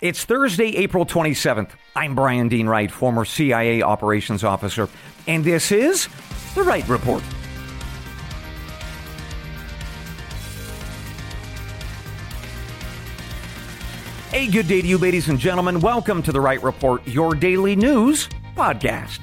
It's 0.00 0.24
Thursday, 0.24 0.76
April 0.76 1.04
27th. 1.04 1.72
I'm 1.94 2.14
Bryan 2.14 2.48
Dean 2.48 2.66
Wright, 2.66 2.90
former 2.90 3.26
CIA 3.26 3.82
operations 3.82 4.42
officer, 4.42 4.88
and 5.26 5.44
this 5.44 5.70
is 5.70 6.08
The 6.54 6.62
Wright 6.62 6.88
Report. 6.88 7.22
A 14.32 14.46
good 14.46 14.68
day 14.68 14.80
to 14.80 14.88
you, 14.88 14.96
ladies 14.96 15.28
and 15.28 15.38
gentlemen. 15.38 15.80
Welcome 15.80 16.22
to 16.22 16.32
The 16.32 16.40
Wright 16.40 16.62
Report, 16.62 17.06
your 17.06 17.34
daily 17.34 17.76
news 17.76 18.26
podcast. 18.56 19.20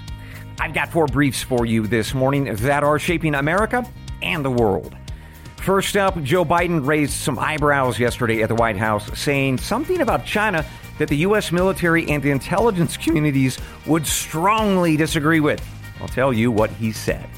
I've 0.59 0.75
got 0.75 0.91
four 0.91 1.07
briefs 1.07 1.41
for 1.41 1.65
you 1.65 1.87
this 1.87 2.13
morning 2.13 2.53
that 2.53 2.83
are 2.83 2.99
shaping 2.99 3.33
America 3.33 3.83
and 4.21 4.45
the 4.45 4.51
world. 4.51 4.95
First 5.67 5.97
up, 5.97 6.23
Joe 6.23 6.45
Biden 6.45 6.87
raised 6.87 7.11
some 7.11 7.37
eyebrows 7.37 7.99
yesterday 7.99 8.41
at 8.41 8.47
the 8.47 8.55
White 8.55 8.77
House, 8.77 9.05
saying 9.19 9.57
something 9.57 9.99
about 9.99 10.25
China 10.25 10.65
that 10.97 11.09
the 11.09 11.17
U.S. 11.17 11.51
military 11.51 12.09
and 12.09 12.23
the 12.23 12.31
intelligence 12.31 12.95
communities 12.95 13.59
would 13.85 14.07
strongly 14.07 14.95
disagree 14.95 15.41
with. 15.41 15.61
I'll 15.99 16.07
tell 16.07 16.31
you 16.31 16.51
what 16.53 16.69
he 16.69 16.93
said. 16.93 17.29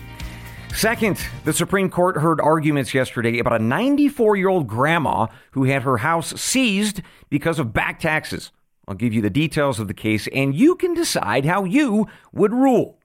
Second, 0.76 1.17
the 1.44 1.53
Supreme 1.53 1.89
Court 1.89 2.17
heard 2.17 2.39
arguments 2.39 2.94
yesterday 2.94 3.39
about 3.39 3.59
a 3.59 3.63
94 3.66 4.36
year 4.36 4.50
old 4.50 4.67
grandma 4.67 5.25
who 5.53 5.64
had 5.64 5.81
her 5.81 5.98
house 5.98 6.39
seized 6.39 7.02
because 7.31 7.58
of 7.58 7.73
back 7.73 8.00
taxes. 8.00 8.52
I'll 8.88 8.94
give 8.94 9.11
you 9.11 9.23
the 9.23 9.31
details 9.31 9.80
of 9.80 9.88
the 9.88 9.95
case, 9.95 10.27
and 10.36 10.53
you 10.53 10.75
can 10.75 10.94
decide 10.94 11.45
how 11.45 11.64
you 11.64 12.05
would 12.31 12.53
rule. 12.53 12.98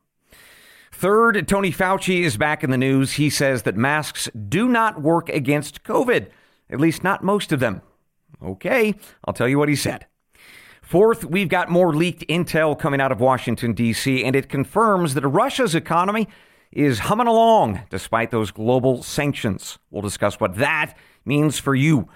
Third, 0.97 1.49
Tony 1.49 1.73
Fauci 1.73 2.21
is 2.21 2.37
back 2.37 2.63
in 2.63 2.71
the 2.71 2.79
news. 2.79 3.15
He 3.15 3.29
says 3.29 3.65
that 3.65 3.77
masks 3.77 4.31
do 4.49 4.69
not 4.69 5.03
work 5.03 5.29
against 5.29 5.83
COVID, 5.83 6.29
at 6.71 6.81
least 6.81 7.03
not 7.03 7.25
most 7.25 7.51
of 7.51 7.59
them. 7.59 7.83
Okay, 8.41 8.95
I'll 9.25 9.35
tell 9.35 9.49
you 9.49 9.59
what 9.59 9.69
he 9.69 9.75
said. 9.75 10.07
Fourth, 10.83 11.25
we've 11.25 11.49
got 11.49 11.69
more 11.69 11.93
leaked 11.93 12.25
intel 12.29 12.79
coming 12.79 13.01
out 13.01 13.11
of 13.11 13.21
Washington, 13.21 13.73
D.C., 13.73 14.25
and 14.25 14.37
it 14.37 14.49
confirms 14.49 15.15
that 15.15 15.27
Russia's 15.27 15.75
economy 15.75 16.29
is 16.71 17.01
humming 17.01 17.27
along 17.27 17.83
despite 17.91 18.31
those 18.31 18.53
global 18.53 19.03
sanctions. 19.03 19.79
We'll 19.91 20.01
discuss 20.01 20.39
what 20.39 20.57
that 20.57 20.97
means 21.25 21.59
for 21.59 21.75
you. 21.75 22.09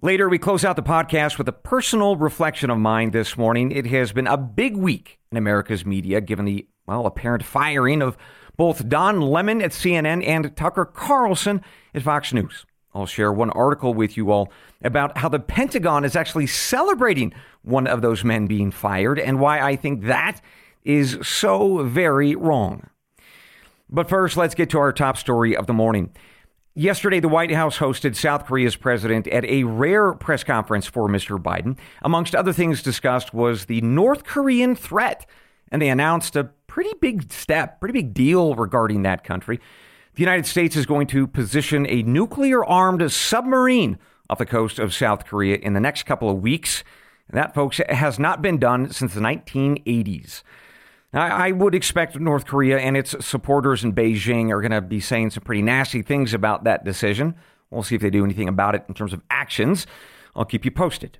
Later, 0.00 0.30
we 0.30 0.38
close 0.38 0.64
out 0.64 0.76
the 0.76 0.82
podcast 0.82 1.36
with 1.36 1.48
a 1.48 1.52
personal 1.52 2.16
reflection 2.16 2.70
of 2.70 2.78
mine 2.78 3.10
this 3.10 3.36
morning. 3.36 3.70
It 3.70 3.86
has 3.86 4.12
been 4.12 4.26
a 4.26 4.38
big 4.38 4.76
week 4.76 5.18
in 5.30 5.36
America's 5.36 5.84
media, 5.84 6.22
given 6.22 6.46
the 6.46 6.66
well, 6.88 7.04
apparent 7.04 7.44
firing 7.44 8.00
of 8.00 8.16
both 8.56 8.88
Don 8.88 9.20
Lemon 9.20 9.60
at 9.60 9.72
CNN 9.72 10.26
and 10.26 10.56
Tucker 10.56 10.86
Carlson 10.86 11.62
at 11.94 12.02
Fox 12.02 12.32
News. 12.32 12.64
I'll 12.94 13.04
share 13.04 13.30
one 13.30 13.50
article 13.50 13.92
with 13.92 14.16
you 14.16 14.30
all 14.30 14.50
about 14.82 15.18
how 15.18 15.28
the 15.28 15.38
Pentagon 15.38 16.02
is 16.02 16.16
actually 16.16 16.46
celebrating 16.46 17.34
one 17.60 17.86
of 17.86 18.00
those 18.00 18.24
men 18.24 18.46
being 18.46 18.70
fired 18.70 19.20
and 19.20 19.38
why 19.38 19.60
I 19.60 19.76
think 19.76 20.04
that 20.04 20.40
is 20.82 21.18
so 21.22 21.84
very 21.84 22.34
wrong. 22.34 22.88
But 23.90 24.08
first, 24.08 24.38
let's 24.38 24.54
get 24.54 24.70
to 24.70 24.78
our 24.78 24.92
top 24.92 25.18
story 25.18 25.54
of 25.54 25.66
the 25.66 25.74
morning. 25.74 26.10
Yesterday, 26.74 27.20
the 27.20 27.28
White 27.28 27.50
House 27.50 27.78
hosted 27.78 28.16
South 28.16 28.46
Korea's 28.46 28.76
president 28.76 29.26
at 29.28 29.44
a 29.44 29.64
rare 29.64 30.14
press 30.14 30.42
conference 30.42 30.86
for 30.86 31.06
Mr. 31.06 31.36
Biden. 31.36 31.76
Amongst 32.00 32.34
other 32.34 32.52
things 32.54 32.82
discussed 32.82 33.34
was 33.34 33.66
the 33.66 33.82
North 33.82 34.24
Korean 34.24 34.74
threat, 34.74 35.26
and 35.70 35.82
they 35.82 35.90
announced 35.90 36.34
a 36.34 36.50
pretty 36.68 36.92
big 37.00 37.32
step, 37.32 37.80
pretty 37.80 37.92
big 37.92 38.14
deal 38.14 38.54
regarding 38.54 39.02
that 39.02 39.24
country. 39.24 39.58
The 40.14 40.22
United 40.22 40.46
States 40.46 40.76
is 40.76 40.86
going 40.86 41.08
to 41.08 41.26
position 41.26 41.86
a 41.88 42.02
nuclear 42.02 42.64
armed 42.64 43.10
submarine 43.10 43.98
off 44.30 44.38
the 44.38 44.46
coast 44.46 44.78
of 44.78 44.94
South 44.94 45.26
Korea 45.26 45.56
in 45.56 45.72
the 45.72 45.80
next 45.80 46.04
couple 46.04 46.30
of 46.30 46.40
weeks. 46.40 46.84
And 47.28 47.36
that, 47.36 47.54
folks, 47.54 47.80
has 47.88 48.18
not 48.18 48.40
been 48.40 48.58
done 48.58 48.92
since 48.92 49.14
the 49.14 49.20
1980s. 49.20 50.42
Now, 51.12 51.22
I 51.22 51.52
would 51.52 51.74
expect 51.74 52.18
North 52.18 52.46
Korea 52.46 52.78
and 52.78 52.96
its 52.96 53.14
supporters 53.24 53.82
in 53.82 53.94
Beijing 53.94 54.50
are 54.50 54.60
going 54.60 54.72
to 54.72 54.80
be 54.80 55.00
saying 55.00 55.30
some 55.30 55.42
pretty 55.42 55.62
nasty 55.62 56.02
things 56.02 56.34
about 56.34 56.64
that 56.64 56.84
decision. 56.84 57.34
We'll 57.70 57.82
see 57.82 57.94
if 57.94 58.02
they 58.02 58.10
do 58.10 58.24
anything 58.24 58.48
about 58.48 58.74
it 58.74 58.84
in 58.88 58.94
terms 58.94 59.12
of 59.12 59.22
actions. 59.30 59.86
I'll 60.36 60.44
keep 60.44 60.64
you 60.64 60.70
posted. 60.70 61.18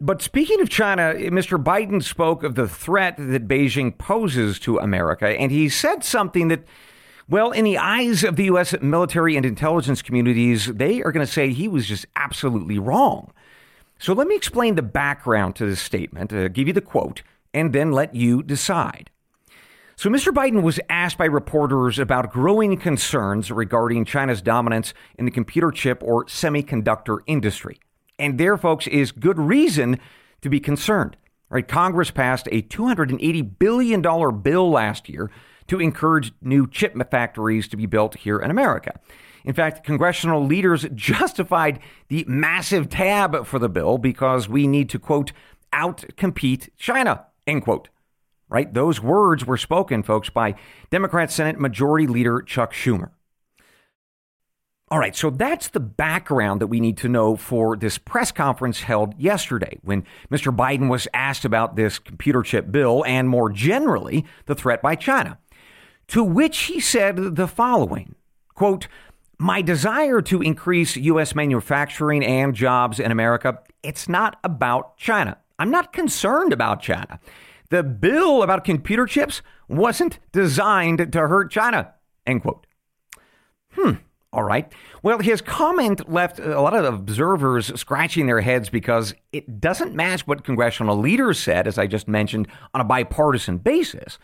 But 0.00 0.20
speaking 0.20 0.60
of 0.60 0.68
China, 0.68 1.14
Mr. 1.14 1.62
Biden 1.62 2.02
spoke 2.02 2.42
of 2.42 2.54
the 2.54 2.68
threat 2.68 3.16
that 3.18 3.46
Beijing 3.46 3.96
poses 3.96 4.58
to 4.60 4.78
America, 4.78 5.28
and 5.28 5.52
he 5.52 5.68
said 5.68 6.02
something 6.02 6.48
that, 6.48 6.64
well, 7.28 7.52
in 7.52 7.64
the 7.64 7.78
eyes 7.78 8.24
of 8.24 8.36
the 8.36 8.44
U.S. 8.44 8.74
military 8.82 9.36
and 9.36 9.46
intelligence 9.46 10.02
communities, 10.02 10.66
they 10.66 11.02
are 11.02 11.12
going 11.12 11.24
to 11.24 11.32
say 11.32 11.50
he 11.50 11.68
was 11.68 11.86
just 11.86 12.06
absolutely 12.16 12.78
wrong. 12.78 13.32
So 13.98 14.12
let 14.12 14.26
me 14.26 14.34
explain 14.34 14.74
the 14.74 14.82
background 14.82 15.54
to 15.56 15.66
this 15.66 15.80
statement, 15.80 16.32
uh, 16.32 16.48
give 16.48 16.66
you 16.66 16.72
the 16.72 16.80
quote, 16.80 17.22
and 17.54 17.72
then 17.72 17.92
let 17.92 18.16
you 18.16 18.42
decide. 18.42 19.10
So, 19.94 20.10
Mr. 20.10 20.32
Biden 20.32 20.62
was 20.62 20.80
asked 20.88 21.18
by 21.18 21.26
reporters 21.26 22.00
about 22.00 22.32
growing 22.32 22.76
concerns 22.76 23.52
regarding 23.52 24.04
China's 24.04 24.42
dominance 24.42 24.94
in 25.16 25.26
the 25.26 25.30
computer 25.30 25.70
chip 25.70 26.02
or 26.02 26.24
semiconductor 26.24 27.18
industry. 27.28 27.78
And 28.18 28.38
there, 28.38 28.56
folks, 28.56 28.86
is 28.86 29.12
good 29.12 29.38
reason 29.38 29.98
to 30.42 30.48
be 30.48 30.60
concerned. 30.60 31.16
Right? 31.48 31.66
Congress 31.66 32.10
passed 32.10 32.48
a 32.50 32.62
$280 32.62 33.58
billion 33.58 34.00
bill 34.40 34.70
last 34.70 35.08
year 35.08 35.30
to 35.66 35.80
encourage 35.80 36.32
new 36.40 36.66
chip 36.66 36.96
factories 37.10 37.68
to 37.68 37.76
be 37.76 37.86
built 37.86 38.16
here 38.16 38.38
in 38.38 38.50
America. 38.50 38.98
In 39.44 39.54
fact, 39.54 39.84
congressional 39.84 40.44
leaders 40.44 40.86
justified 40.94 41.80
the 42.08 42.24
massive 42.26 42.88
tab 42.88 43.46
for 43.46 43.58
the 43.58 43.68
bill 43.68 43.98
because 43.98 44.48
we 44.48 44.66
need 44.66 44.88
to, 44.90 44.98
quote, 44.98 45.32
outcompete 45.72 46.70
China, 46.76 47.26
end 47.46 47.62
quote. 47.62 47.88
Right? 48.48 48.72
Those 48.72 49.00
words 49.00 49.46
were 49.46 49.56
spoken, 49.56 50.02
folks, 50.02 50.28
by 50.28 50.54
Democrat 50.90 51.30
Senate 51.30 51.58
Majority 51.58 52.06
Leader 52.06 52.42
Chuck 52.42 52.72
Schumer. 52.72 53.10
All 54.92 54.98
right, 54.98 55.16
so 55.16 55.30
that's 55.30 55.68
the 55.68 55.80
background 55.80 56.60
that 56.60 56.66
we 56.66 56.78
need 56.78 56.98
to 56.98 57.08
know 57.08 57.34
for 57.34 57.78
this 57.78 57.96
press 57.96 58.30
conference 58.30 58.82
held 58.82 59.18
yesterday 59.18 59.78
when 59.80 60.04
Mr. 60.30 60.54
Biden 60.54 60.90
was 60.90 61.08
asked 61.14 61.46
about 61.46 61.76
this 61.76 61.98
computer 61.98 62.42
chip 62.42 62.70
bill 62.70 63.02
and 63.06 63.26
more 63.26 63.48
generally 63.48 64.26
the 64.44 64.54
threat 64.54 64.82
by 64.82 64.94
China. 64.94 65.38
To 66.08 66.22
which 66.22 66.64
he 66.64 66.78
said 66.78 67.36
the 67.36 67.48
following 67.48 68.16
quote, 68.54 68.86
my 69.38 69.62
desire 69.62 70.20
to 70.20 70.42
increase 70.42 70.94
U.S. 70.98 71.34
manufacturing 71.34 72.22
and 72.22 72.54
jobs 72.54 73.00
in 73.00 73.10
America, 73.10 73.60
it's 73.82 74.10
not 74.10 74.38
about 74.44 74.98
China. 74.98 75.38
I'm 75.58 75.70
not 75.70 75.94
concerned 75.94 76.52
about 76.52 76.82
China. 76.82 77.18
The 77.70 77.82
bill 77.82 78.42
about 78.42 78.62
computer 78.64 79.06
chips 79.06 79.40
wasn't 79.68 80.18
designed 80.32 81.12
to 81.12 81.18
hurt 81.18 81.50
China. 81.50 81.94
End 82.26 82.42
quote. 82.42 82.66
Hmm. 83.70 83.94
All 84.32 84.44
right. 84.44 84.72
Well, 85.02 85.18
his 85.18 85.42
comment 85.42 86.10
left 86.10 86.38
a 86.38 86.60
lot 86.60 86.74
of 86.74 86.94
observers 86.94 87.78
scratching 87.78 88.26
their 88.26 88.40
heads 88.40 88.70
because 88.70 89.14
it 89.30 89.60
doesn't 89.60 89.94
match 89.94 90.26
what 90.26 90.42
congressional 90.42 90.96
leaders 90.96 91.38
said, 91.38 91.66
as 91.66 91.76
I 91.76 91.86
just 91.86 92.08
mentioned, 92.08 92.48
on 92.72 92.80
a 92.80 92.84
bipartisan 92.84 93.58
basis, 93.58 94.18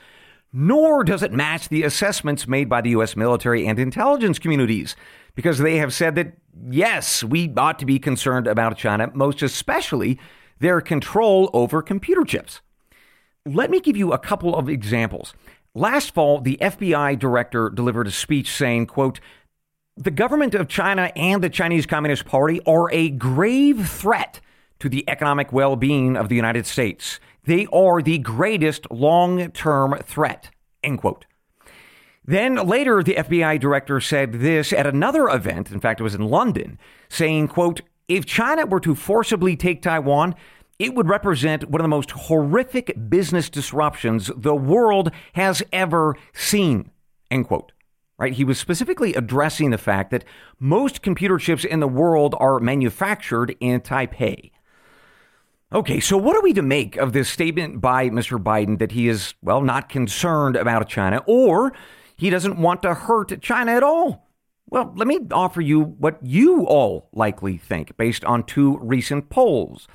nor 0.51 1.05
does 1.05 1.23
it 1.23 1.33
match 1.33 1.69
the 1.69 1.83
assessments 1.83 2.49
made 2.49 2.71
by 2.71 2.81
the 2.81 2.91
U.S. 2.91 3.17
military 3.17 3.67
and 3.67 3.79
intelligence 3.79 4.39
communities, 4.39 4.97
because 5.35 5.59
they 5.59 5.77
have 5.77 5.93
said 5.93 6.15
that, 6.15 6.39
yes, 6.71 7.23
we 7.23 7.53
ought 7.55 7.79
to 7.79 7.85
be 7.85 7.99
concerned 7.99 8.47
about 8.47 8.79
China, 8.79 9.11
most 9.13 9.43
especially 9.43 10.19
their 10.59 10.81
control 10.81 11.51
over 11.53 11.83
computer 11.83 12.25
chips. 12.25 12.63
Let 13.45 13.71
me 13.71 13.79
give 13.79 13.97
you 13.97 14.13
a 14.13 14.19
couple 14.19 14.57
of 14.57 14.71
examples. 14.71 15.35
Last 15.75 16.15
fall, 16.15 16.41
the 16.41 16.57
FBI 16.61 17.19
director 17.19 17.69
delivered 17.69 18.07
a 18.07 18.11
speech 18.11 18.51
saying, 18.51 18.87
quote, 18.87 19.21
the 19.98 20.10
government 20.12 20.54
of 20.54 20.69
China 20.69 21.10
and 21.16 21.42
the 21.42 21.50
Chinese 21.50 21.84
Communist 21.84 22.25
Party 22.25 22.60
are 22.66 22.91
a 22.92 23.10
grave 23.10 23.88
threat 23.88 24.41
to 24.78 24.88
the 24.88 25.04
economic 25.09 25.53
well 25.53 25.74
being 25.74 26.16
of 26.16 26.28
the 26.28 26.36
United 26.36 26.66
States. 26.66 27.18
They 27.45 27.66
are 27.72 28.00
the 28.00 28.18
greatest 28.18 28.89
long 28.92 29.50
term 29.50 29.98
threat. 30.04 30.50
End 30.84 31.00
quote. 31.00 31.24
Then 32.24 32.54
later, 32.56 33.03
the 33.03 33.15
FBI 33.15 33.59
director 33.59 34.00
said 34.00 34.34
this 34.34 34.72
at 34.72 34.86
another 34.86 35.28
event, 35.28 35.72
in 35.72 35.80
fact, 35.80 35.98
it 35.98 36.04
was 36.04 36.15
in 36.15 36.28
London, 36.28 36.78
saying, 37.09 37.48
quote, 37.48 37.80
if 38.06 38.24
China 38.24 38.66
were 38.66 38.80
to 38.80 38.94
forcibly 38.94 39.56
take 39.56 39.83
Taiwan, 39.83 40.34
it 40.78 40.94
would 40.94 41.09
represent 41.09 41.71
one 41.71 41.80
of 41.80 41.84
the 41.84 41.89
most 41.89 42.12
horrific 42.12 42.94
business 43.09 43.51
disruptions 43.51 44.30
the 44.36 44.54
world 44.54 45.10
has 45.33 45.62
ever 45.72 46.15
seen. 46.33 46.91
End 47.30 47.48
quote 47.48 47.72
right? 48.18 48.32
He 48.32 48.44
was 48.44 48.59
specifically 48.59 49.15
addressing 49.15 49.70
the 49.70 49.78
fact 49.78 50.10
that 50.10 50.24
most 50.59 51.03
computer 51.03 51.38
chips 51.38 51.65
in 51.65 51.80
the 51.80 51.88
world 51.88 52.34
are 52.38 52.59
manufactured 52.59 53.56
in 53.60 53.80
Taipei. 53.80 54.50
Okay, 55.72 56.00
so 56.00 56.16
what 56.16 56.34
are 56.34 56.42
we 56.42 56.54
to 56.54 56.62
make 56.62 56.97
of 56.97 57.12
this 57.12 57.28
statement 57.28 57.80
by 57.80 58.09
Mr. 58.09 58.42
Biden 58.42 58.78
that 58.78 58.92
he 58.92 59.06
is, 59.06 59.34
well, 59.42 59.60
not 59.60 59.88
concerned 59.88 60.56
about 60.56 60.88
China 60.88 61.22
or 61.26 61.72
he 62.16 62.30
doesn't 62.30 62.59
want 62.59 62.82
to 62.82 62.94
hurt 62.94 63.41
China 63.42 63.72
at 63.72 63.82
all? 63.82 64.28
Well, 64.70 64.92
let 64.97 65.06
me 65.06 65.20
offer 65.30 65.60
you 65.60 65.80
what 65.80 66.18
you 66.22 66.65
all 66.66 67.09
likely 67.12 67.56
think 67.56 67.97
based 67.97 68.24
on 68.24 68.44
two 68.44 68.78
recent 68.78 69.30
polls. 69.30 69.86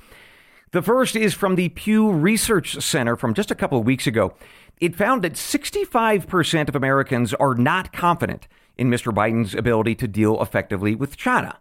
The 0.70 0.82
first 0.82 1.14
is 1.14 1.34
from 1.34 1.54
the 1.54 1.68
Pew 1.68 2.10
Research 2.10 2.82
Center 2.82 3.16
from 3.16 3.34
just 3.34 3.52
a 3.52 3.54
couple 3.54 3.78
of 3.78 3.84
weeks 3.84 4.08
ago. 4.08 4.34
It 4.80 4.96
found 4.96 5.22
that 5.22 5.34
65% 5.34 6.68
of 6.68 6.74
Americans 6.74 7.32
are 7.34 7.54
not 7.54 7.92
confident 7.92 8.48
in 8.76 8.90
Mr. 8.90 9.14
Biden's 9.14 9.54
ability 9.54 9.94
to 9.96 10.08
deal 10.08 10.40
effectively 10.42 10.94
with 10.94 11.16
China. 11.16 11.58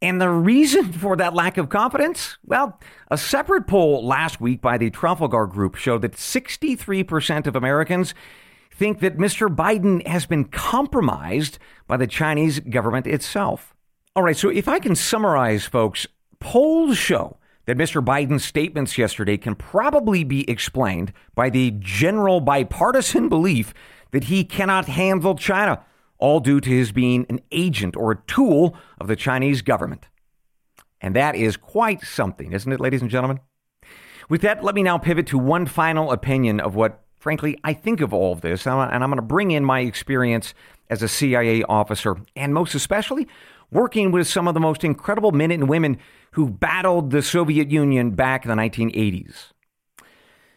And 0.00 0.20
the 0.20 0.28
reason 0.28 0.92
for 0.92 1.16
that 1.16 1.34
lack 1.34 1.56
of 1.56 1.68
confidence? 1.68 2.36
Well, 2.44 2.80
a 3.10 3.16
separate 3.16 3.66
poll 3.66 4.04
last 4.06 4.40
week 4.40 4.60
by 4.60 4.78
the 4.78 4.90
Trafalgar 4.90 5.46
Group 5.46 5.76
showed 5.76 6.02
that 6.02 6.12
63% 6.12 7.46
of 7.46 7.56
Americans 7.56 8.14
think 8.72 9.00
that 9.00 9.18
Mr. 9.18 9.54
Biden 9.54 10.06
has 10.06 10.26
been 10.26 10.44
compromised 10.44 11.58
by 11.86 11.96
the 11.96 12.06
Chinese 12.06 12.58
government 12.60 13.06
itself. 13.06 13.74
All 14.16 14.22
right, 14.22 14.36
so 14.36 14.48
if 14.48 14.68
I 14.68 14.78
can 14.78 14.96
summarize, 14.96 15.64
folks, 15.64 16.06
polls 16.40 16.98
show 16.98 17.38
that 17.72 17.82
Mr. 17.82 18.04
Biden's 18.04 18.44
statements 18.44 18.98
yesterday 18.98 19.38
can 19.38 19.54
probably 19.54 20.24
be 20.24 20.48
explained 20.50 21.10
by 21.34 21.48
the 21.48 21.70
general 21.78 22.38
bipartisan 22.38 23.30
belief 23.30 23.72
that 24.10 24.24
he 24.24 24.44
cannot 24.44 24.84
handle 24.84 25.34
China 25.34 25.82
all 26.18 26.38
due 26.38 26.60
to 26.60 26.68
his 26.68 26.92
being 26.92 27.24
an 27.30 27.40
agent 27.50 27.96
or 27.96 28.12
a 28.12 28.22
tool 28.26 28.76
of 29.00 29.08
the 29.08 29.16
Chinese 29.16 29.62
government. 29.62 30.08
And 31.00 31.16
that 31.16 31.34
is 31.34 31.56
quite 31.56 32.02
something, 32.02 32.52
isn't 32.52 32.70
it, 32.70 32.78
ladies 32.78 33.00
and 33.00 33.10
gentlemen? 33.10 33.40
With 34.28 34.42
that, 34.42 34.62
let 34.62 34.74
me 34.74 34.82
now 34.82 34.98
pivot 34.98 35.26
to 35.28 35.38
one 35.38 35.64
final 35.64 36.12
opinion 36.12 36.60
of 36.60 36.74
what, 36.74 37.02
frankly, 37.18 37.58
I 37.64 37.72
think 37.72 38.02
of 38.02 38.12
all 38.12 38.34
of 38.34 38.42
this. 38.42 38.66
And 38.66 38.74
I'm 38.76 39.08
going 39.10 39.16
to 39.16 39.22
bring 39.22 39.50
in 39.50 39.64
my 39.64 39.80
experience 39.80 40.52
as 40.90 41.02
a 41.02 41.08
CIA 41.08 41.62
officer, 41.62 42.16
and 42.36 42.52
most 42.52 42.74
especially 42.74 43.28
working 43.70 44.12
with 44.12 44.26
some 44.26 44.46
of 44.46 44.52
the 44.52 44.60
most 44.60 44.84
incredible 44.84 45.32
men 45.32 45.50
and 45.50 45.70
women 45.70 45.98
who 46.32 46.48
battled 46.48 47.10
the 47.10 47.22
Soviet 47.22 47.70
Union 47.70 48.10
back 48.10 48.44
in 48.44 48.48
the 48.48 48.56
1980s. 48.56 49.52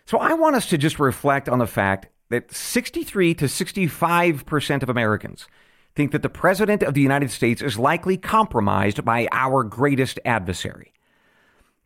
So 0.06 0.18
I 0.18 0.33
want 0.33 0.56
us 0.56 0.68
to 0.68 0.77
just 0.77 1.00
reflect 1.00 1.50
on 1.50 1.60
the 1.60 1.68
fact 1.68 2.07
that 2.30 2.54
63 2.54 3.33
to 3.36 3.45
65% 3.45 4.83
of 4.83 4.89
Americans 4.89 5.48
think 5.95 6.12
that 6.12 6.22
the 6.22 6.30
President 6.30 6.83
of 6.83 6.94
the 6.94 7.01
United 7.01 7.31
States 7.31 7.62
is 7.62 7.80
likely 7.80 8.18
compromised 8.18 9.04
by 9.06 9.27
our 9.31 9.63
greatest 9.63 10.19
adversary. 10.25 10.92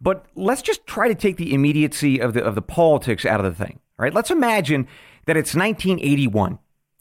But 0.02 0.26
let's 0.36 0.62
just 0.62 0.86
try 0.88 1.08
to 1.08 1.16
take 1.16 1.38
the 1.38 1.54
immediacy 1.54 2.20
of 2.20 2.34
the, 2.34 2.44
of 2.44 2.56
the 2.56 2.62
politics 2.62 3.26
out 3.26 3.44
of 3.44 3.46
the 3.46 3.66
thing. 3.66 3.80
All 3.98 4.04
right, 4.04 4.14
let's 4.14 4.32
imagine 4.32 4.88
that 5.26 5.38
it's 5.38 5.56
1981 5.56 6.60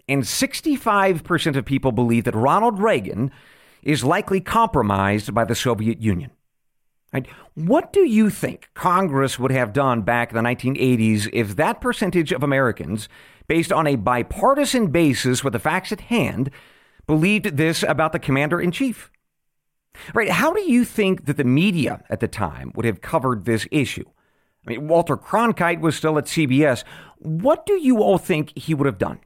and 0.08 0.23
65% 0.23 1.56
of 1.56 1.64
people 1.64 1.93
believe 1.93 2.25
that 2.25 2.35
Ronald 2.35 2.81
Reagan 2.81 3.31
is 3.82 4.05
likely 4.05 4.40
compromised 4.40 5.32
by 5.32 5.44
the 5.44 5.55
Soviet 5.55 6.00
Union. 6.00 6.31
Right? 7.12 7.26
What 7.55 7.93
do 7.93 8.00
you 8.00 8.28
think 8.28 8.69
Congress 8.75 9.38
would 9.38 9.50
have 9.50 9.72
done 9.72 10.02
back 10.02 10.31
in 10.31 10.37
the 10.37 10.49
1980s 10.49 11.31
if 11.32 11.56
that 11.56 11.81
percentage 11.81 12.32
of 12.32 12.43
Americans, 12.43 13.08
based 13.46 13.72
on 13.72 13.87
a 13.87 13.96
bipartisan 13.96 14.88
basis 14.88 15.43
with 15.43 15.55
the 15.55 15.58
facts 15.58 15.90
at 15.90 16.02
hand, 16.02 16.50
believed 17.06 17.56
this 17.56 17.82
about 17.82 18.12
the 18.12 18.19
commander 18.19 18.60
in 18.60 18.70
chief? 18.70 19.10
Right? 20.12 20.31
How 20.31 20.52
do 20.52 20.60
you 20.60 20.84
think 20.84 21.25
that 21.25 21.38
the 21.38 21.44
media 21.44 22.05
at 22.10 22.20
the 22.20 22.28
time 22.28 22.72
would 22.75 22.84
have 22.84 23.00
covered 23.00 23.44
this 23.44 23.66
issue? 23.70 24.04
I 24.66 24.70
mean, 24.72 24.87
Walter 24.87 25.16
Cronkite 25.16 25.81
was 25.81 25.96
still 25.96 26.19
at 26.19 26.26
CBS. 26.26 26.84
What 27.16 27.64
do 27.64 27.81
you 27.81 28.02
all 28.02 28.19
think 28.19 28.56
he 28.56 28.75
would 28.75 28.87
have 28.87 28.99
done? 28.99 29.20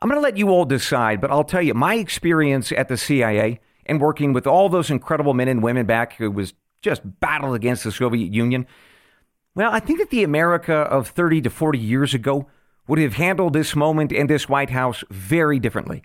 I'm 0.00 0.08
going 0.08 0.20
to 0.20 0.22
let 0.22 0.36
you 0.36 0.50
all 0.50 0.64
decide, 0.64 1.20
but 1.20 1.32
I'll 1.32 1.44
tell 1.44 1.60
you 1.60 1.74
my 1.74 1.96
experience 1.96 2.70
at 2.70 2.88
the 2.88 2.96
CIA 2.96 3.60
and 3.88 4.00
working 4.00 4.32
with 4.32 4.46
all 4.46 4.68
those 4.68 4.90
incredible 4.90 5.34
men 5.34 5.48
and 5.48 5.62
women 5.62 5.86
back 5.86 6.14
who 6.14 6.30
was 6.30 6.54
just 6.82 7.02
battled 7.20 7.54
against 7.54 7.84
the 7.84 7.92
Soviet 7.92 8.32
Union. 8.32 8.66
Well, 9.54 9.72
I 9.72 9.80
think 9.80 9.98
that 9.98 10.10
the 10.10 10.22
America 10.22 10.74
of 10.74 11.08
30 11.08 11.42
to 11.42 11.50
40 11.50 11.78
years 11.78 12.14
ago 12.14 12.48
would 12.86 12.98
have 12.98 13.14
handled 13.14 13.52
this 13.52 13.74
moment 13.74 14.12
in 14.12 14.26
this 14.26 14.48
White 14.48 14.70
House 14.70 15.04
very 15.10 15.58
differently. 15.58 16.02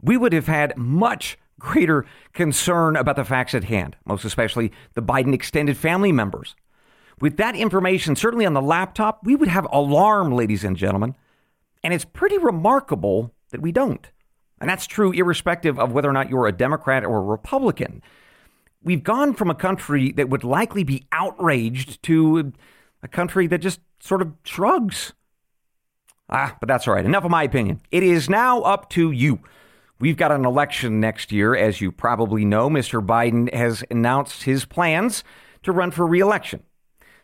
We 0.00 0.16
would 0.16 0.32
have 0.32 0.46
had 0.46 0.76
much 0.76 1.38
greater 1.58 2.04
concern 2.32 2.96
about 2.96 3.16
the 3.16 3.24
facts 3.24 3.54
at 3.54 3.64
hand, 3.64 3.96
most 4.04 4.24
especially 4.24 4.72
the 4.94 5.02
Biden 5.02 5.32
extended 5.32 5.76
family 5.76 6.12
members. 6.12 6.54
With 7.20 7.36
that 7.36 7.54
information 7.54 8.16
certainly 8.16 8.46
on 8.46 8.54
the 8.54 8.60
laptop, 8.60 9.24
we 9.24 9.36
would 9.36 9.48
have 9.48 9.66
alarm, 9.70 10.32
ladies 10.32 10.64
and 10.64 10.76
gentlemen. 10.76 11.14
And 11.84 11.94
it's 11.94 12.04
pretty 12.04 12.38
remarkable 12.38 13.32
that 13.50 13.62
we 13.62 13.72
don't. 13.72 14.10
And 14.62 14.70
that's 14.70 14.86
true 14.86 15.10
irrespective 15.10 15.76
of 15.80 15.90
whether 15.90 16.08
or 16.08 16.12
not 16.12 16.30
you're 16.30 16.46
a 16.46 16.52
Democrat 16.52 17.04
or 17.04 17.18
a 17.18 17.22
Republican. 17.22 18.00
We've 18.80 19.02
gone 19.02 19.34
from 19.34 19.50
a 19.50 19.56
country 19.56 20.12
that 20.12 20.28
would 20.28 20.44
likely 20.44 20.84
be 20.84 21.04
outraged 21.10 22.00
to 22.04 22.52
a 23.02 23.08
country 23.08 23.48
that 23.48 23.58
just 23.58 23.80
sort 23.98 24.22
of 24.22 24.34
shrugs. 24.44 25.14
Ah, 26.30 26.56
but 26.60 26.68
that's 26.68 26.86
all 26.86 26.94
right. 26.94 27.04
Enough 27.04 27.24
of 27.24 27.30
my 27.32 27.42
opinion. 27.42 27.80
It 27.90 28.04
is 28.04 28.30
now 28.30 28.60
up 28.60 28.88
to 28.90 29.10
you. 29.10 29.40
We've 29.98 30.16
got 30.16 30.30
an 30.30 30.44
election 30.44 31.00
next 31.00 31.32
year. 31.32 31.56
As 31.56 31.80
you 31.80 31.90
probably 31.90 32.44
know, 32.44 32.70
Mr. 32.70 33.04
Biden 33.04 33.52
has 33.52 33.82
announced 33.90 34.44
his 34.44 34.64
plans 34.64 35.24
to 35.64 35.72
run 35.72 35.90
for 35.90 36.06
reelection. 36.06 36.62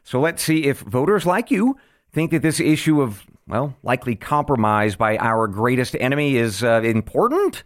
So 0.02 0.20
let's 0.20 0.42
see 0.42 0.64
if 0.64 0.80
voters 0.80 1.24
like 1.24 1.52
you 1.52 1.76
think 2.10 2.32
that 2.32 2.42
this 2.42 2.58
issue 2.58 3.00
of 3.00 3.24
well, 3.48 3.74
likely 3.82 4.14
compromised 4.14 4.98
by 4.98 5.16
our 5.16 5.48
greatest 5.48 5.96
enemy 5.98 6.36
is 6.36 6.62
uh, 6.62 6.82
important, 6.82 7.64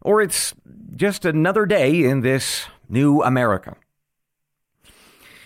or 0.00 0.22
it's 0.22 0.54
just 0.96 1.24
another 1.24 1.66
day 1.66 2.02
in 2.02 2.20
this 2.20 2.66
new 2.88 3.22
America. 3.22 3.76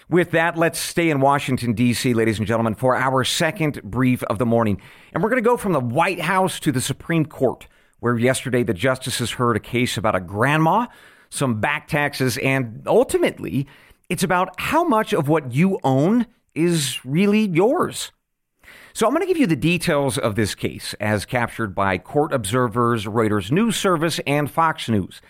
With 0.09 0.31
that, 0.31 0.57
let's 0.57 0.79
stay 0.79 1.11
in 1.11 1.21
Washington, 1.21 1.73
D.C., 1.73 2.15
ladies 2.15 2.39
and 2.39 2.47
gentlemen, 2.47 2.77
for 2.77 2.95
our 2.95 3.25
second 3.25 3.83
brief 3.83 4.23
of 4.25 4.39
the 4.39 4.47
morning. 4.47 4.81
And 5.13 5.21
we're 5.21 5.31
going 5.31 5.43
to 5.43 5.49
go 5.49 5.57
from 5.57 5.73
the 5.73 5.81
White 5.81 6.21
House 6.21 6.61
to 6.61 6.71
the 6.71 6.81
Supreme 6.81 7.27
Court, 7.27 7.67
where 7.99 8.17
yesterday 8.17 8.63
the 8.63 8.73
justices 8.73 9.33
heard 9.33 9.57
a 9.57 9.61
case 9.61 9.97
about 9.97 10.15
a 10.15 10.21
grandma, 10.21 10.87
some 11.29 11.61
back 11.61 11.89
taxes, 11.89 12.39
and 12.39 12.85
ultimately, 12.87 13.67
it's 14.09 14.23
about 14.23 14.61
how 14.61 14.85
much 14.85 15.13
of 15.13 15.27
what 15.27 15.53
you 15.53 15.81
own 15.83 16.27
is 16.55 17.05
really 17.05 17.49
yours. 17.49 18.13
So 18.93 19.07
I'm 19.07 19.13
going 19.13 19.23
to 19.23 19.27
give 19.27 19.37
you 19.37 19.47
the 19.47 19.57
details 19.57 20.19
of 20.19 20.35
this 20.35 20.55
case 20.55 20.95
as 21.01 21.25
captured 21.25 21.75
by 21.75 21.99
court 21.99 22.33
observers, 22.33 23.05
Reuters 23.05 23.51
News 23.51 23.77
Service, 23.77 24.21
and 24.27 24.51
Fox 24.51 24.89
News. 24.89 25.21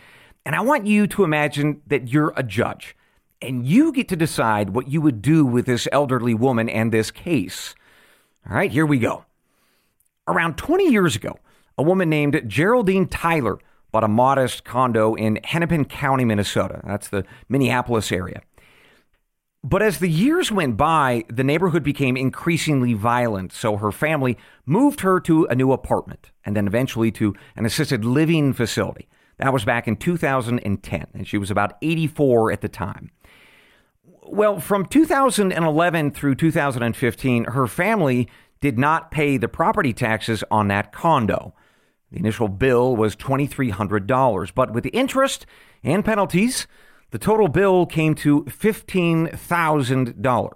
And 0.45 0.55
I 0.55 0.61
want 0.61 0.87
you 0.87 1.07
to 1.09 1.25
imagine 1.25 1.83
that 1.87 2.09
you're 2.09 2.33
a 2.37 2.43
judge 2.43 2.97
and 3.43 3.67
you 3.67 3.93
get 3.93 4.09
to 4.09 4.17
decide 4.17 4.71
what 4.71 4.89
you 4.89 5.01
would 5.01 5.21
do 5.21 5.45
with 5.45 5.67
this 5.67 5.89
elderly 5.93 6.35
woman 6.35 6.69
and 6.69 6.93
this 6.93 7.11
case. 7.11 7.75
All 8.49 8.57
right, 8.57 8.71
here 8.71 8.87
we 8.87 8.99
go. 8.99 9.25
Around 10.29 10.57
20 10.57 10.89
years 10.89 11.17
ago, 11.17 11.39
a 11.77 11.83
woman 11.83 12.09
named 12.09 12.41
Geraldine 12.47 13.07
Tyler 13.07 13.59
bought 13.93 14.05
a 14.05 14.09
modest 14.09 14.65
condo 14.65 15.15
in 15.15 15.39
Hennepin 15.45 15.85
County, 15.85 16.25
Minnesota. 16.25 16.81
That's 16.85 17.09
the 17.09 17.25
Minneapolis 17.49 18.11
area. 18.13 18.43
But 19.69 19.83
as 19.83 19.99
the 19.99 20.09
years 20.09 20.53
went 20.53 20.77
by, 20.77 21.25
the 21.29 21.43
neighborhood 21.43 21.83
became 21.83 22.17
increasingly 22.17 22.95
violent, 22.95 23.53
so 23.53 23.77
her 23.79 23.91
family 23.91 24.39
moved 24.65 25.01
her 25.01 25.19
to 25.19 25.45
a 25.47 25.57
new 25.57 25.73
apartment 25.73 26.31
and 26.45 26.55
then 26.55 26.69
eventually 26.69 27.11
to 27.11 27.35
an 27.57 27.67
assisted 27.67 28.05
living 28.05 28.53
facility. 28.53 29.09
That 29.39 29.53
was 29.53 29.65
back 29.65 29.89
in 29.89 29.97
2010, 29.97 31.07
and 31.13 31.27
she 31.27 31.37
was 31.37 31.51
about 31.51 31.73
84 31.83 32.53
at 32.53 32.61
the 32.61 32.69
time. 32.69 33.11
Well, 34.23 34.61
from 34.61 34.87
2011 34.87 36.13
through 36.13 36.37
2015, 36.37 37.45
her 37.47 37.67
family 37.67 38.29
did 38.61 38.79
not 38.79 39.11
pay 39.11 39.37
the 39.37 39.49
property 39.49 39.93
taxes 39.93 40.45
on 40.49 40.69
that 40.69 40.93
condo. 40.93 41.55
The 42.13 42.19
initial 42.21 42.47
bill 42.47 42.95
was 42.95 43.17
$2,300, 43.17 44.55
but 44.55 44.73
with 44.73 44.87
interest 44.93 45.45
and 45.83 46.05
penalties, 46.05 46.69
the 47.11 47.19
total 47.19 47.49
bill 47.49 47.87
came 47.87 48.15
to 48.17 48.43
$15,000. 48.45 50.53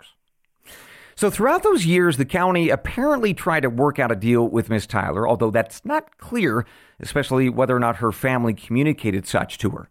So, 1.14 1.28
throughout 1.28 1.62
those 1.62 1.84
years, 1.84 2.16
the 2.16 2.24
county 2.24 2.70
apparently 2.70 3.34
tried 3.34 3.60
to 3.60 3.68
work 3.68 3.98
out 3.98 4.10
a 4.10 4.16
deal 4.16 4.48
with 4.48 4.70
Miss 4.70 4.86
Tyler, 4.86 5.28
although 5.28 5.50
that's 5.50 5.84
not 5.84 6.16
clear, 6.16 6.64
especially 6.98 7.50
whether 7.50 7.76
or 7.76 7.80
not 7.80 7.96
her 7.96 8.10
family 8.10 8.54
communicated 8.54 9.26
such 9.26 9.58
to 9.58 9.68
her. 9.70 9.90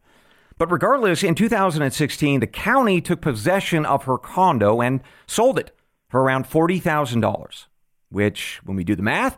But 0.58 0.72
regardless, 0.72 1.24
in 1.24 1.36
2016, 1.36 2.40
the 2.40 2.48
county 2.48 3.00
took 3.00 3.22
possession 3.22 3.86
of 3.86 4.06
her 4.06 4.18
condo 4.18 4.82
and 4.82 5.02
sold 5.28 5.60
it 5.60 5.72
for 6.10 6.22
around 6.22 6.50
$40,000, 6.50 7.66
which, 8.10 8.60
when 8.66 8.76
we 8.76 8.84
do 8.84 8.96
the 8.96 9.04
math, 9.04 9.38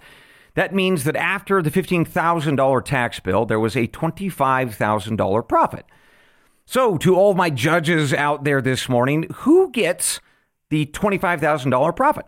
that 0.56 0.74
means 0.74 1.04
that 1.04 1.16
after 1.16 1.62
the 1.62 1.70
$15,000 1.70 2.86
tax 2.86 3.20
bill, 3.20 3.46
there 3.46 3.60
was 3.60 3.76
a 3.76 3.88
$25,000 3.88 5.48
profit. 5.48 5.86
So, 6.72 6.96
to 7.00 7.18
all 7.18 7.34
my 7.34 7.50
judges 7.50 8.14
out 8.14 8.46
there 8.46 8.62
this 8.62 8.88
morning, 8.88 9.28
who 9.40 9.72
gets 9.72 10.22
the 10.70 10.86
$25,000 10.86 11.94
profit? 11.98 12.24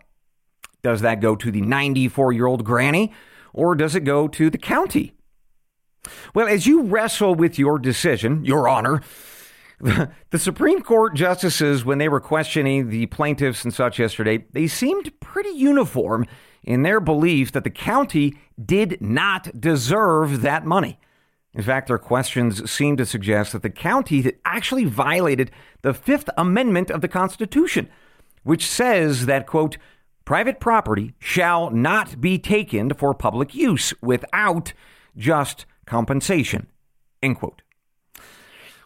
Does 0.82 1.00
that 1.00 1.22
go 1.22 1.34
to 1.34 1.50
the 1.50 1.62
94 1.62 2.34
year 2.34 2.44
old 2.44 2.62
granny 2.62 3.14
or 3.54 3.74
does 3.74 3.94
it 3.94 4.04
go 4.04 4.28
to 4.28 4.50
the 4.50 4.58
county? 4.58 5.14
Well, 6.34 6.46
as 6.46 6.66
you 6.66 6.82
wrestle 6.82 7.34
with 7.34 7.58
your 7.58 7.78
decision, 7.78 8.44
Your 8.44 8.68
Honor, 8.68 9.00
The 9.80 10.38
Supreme 10.38 10.82
Court 10.82 11.14
justices, 11.14 11.86
when 11.86 11.96
they 11.96 12.10
were 12.10 12.20
questioning 12.20 12.90
the 12.90 13.06
plaintiffs 13.06 13.64
and 13.64 13.72
such 13.72 13.98
yesterday, 13.98 14.44
they 14.52 14.66
seemed 14.66 15.18
pretty 15.20 15.56
uniform 15.56 16.26
in 16.62 16.82
their 16.82 17.00
belief 17.00 17.52
that 17.52 17.64
the 17.64 17.70
county 17.70 18.34
did 18.62 19.00
not 19.00 19.58
deserve 19.58 20.42
that 20.42 20.66
money. 20.66 20.98
In 21.54 21.62
fact, 21.62 21.86
their 21.86 21.98
questions 21.98 22.68
seem 22.70 22.96
to 22.96 23.06
suggest 23.06 23.52
that 23.52 23.62
the 23.62 23.70
county 23.70 24.32
actually 24.44 24.84
violated 24.84 25.50
the 25.82 25.94
Fifth 25.94 26.28
Amendment 26.36 26.90
of 26.90 27.00
the 27.00 27.08
Constitution, 27.08 27.88
which 28.42 28.66
says 28.66 29.26
that, 29.26 29.46
quote, 29.46 29.78
private 30.24 30.58
property 30.58 31.14
shall 31.18 31.70
not 31.70 32.20
be 32.20 32.38
taken 32.38 32.92
for 32.92 33.14
public 33.14 33.54
use 33.54 33.94
without 34.02 34.72
just 35.16 35.64
compensation, 35.86 36.66
end 37.22 37.38
quote. 37.38 37.62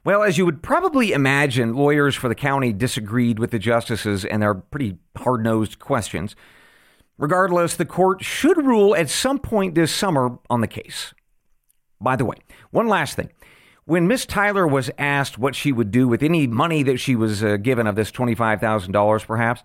Well, 0.05 0.23
as 0.23 0.39
you 0.39 0.45
would 0.45 0.63
probably 0.63 1.13
imagine, 1.13 1.75
lawyers 1.75 2.15
for 2.15 2.29
the 2.29 2.35
county 2.35 2.73
disagreed 2.73 3.39
with 3.39 3.51
the 3.51 3.59
justices 3.59 4.25
and 4.25 4.43
their 4.43 4.55
pretty 4.55 4.99
hard 5.17 5.43
nosed 5.43 5.79
questions. 5.79 6.37
Regardless, 7.19 7.77
the 7.77 7.85
court 7.85 8.23
should 8.23 8.59
rule 8.59 8.95
at 8.95 9.11
some 9.11 9.39
point 9.39 9.75
this 9.75 9.93
summer 9.93 10.39
on 10.49 10.61
the 10.61 10.69
case. 10.69 11.15
By 12.01 12.17
the 12.17 12.25
way, 12.25 12.37
one 12.71 12.89
last 12.89 13.17
thing. 13.17 13.31
When 13.85 14.07
Miss 14.07 14.27
Tyler 14.27 14.67
was 14.67 14.91
asked 14.99 15.39
what 15.39 15.55
she 15.55 15.73
would 15.73 15.91
do 15.91 16.07
with 16.07 16.23
any 16.23 16.47
money 16.47 16.83
that 16.83 16.99
she 16.99 17.17
was 17.17 17.43
uh, 17.43 17.57
given 17.57 17.87
of 17.87 17.97
this 17.97 18.11
$25,000 18.11 19.27
perhaps, 19.27 19.63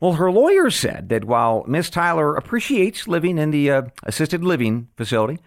well, 0.00 0.12
her 0.12 0.30
lawyer 0.30 0.70
said 0.70 1.08
that 1.08 1.24
while 1.24 1.64
Miss 1.66 1.90
Tyler 1.90 2.36
appreciates 2.36 3.08
living 3.08 3.38
in 3.38 3.50
the 3.50 3.70
uh, 3.70 3.82
assisted 4.04 4.44
living 4.44 4.88
facility, 4.96 5.40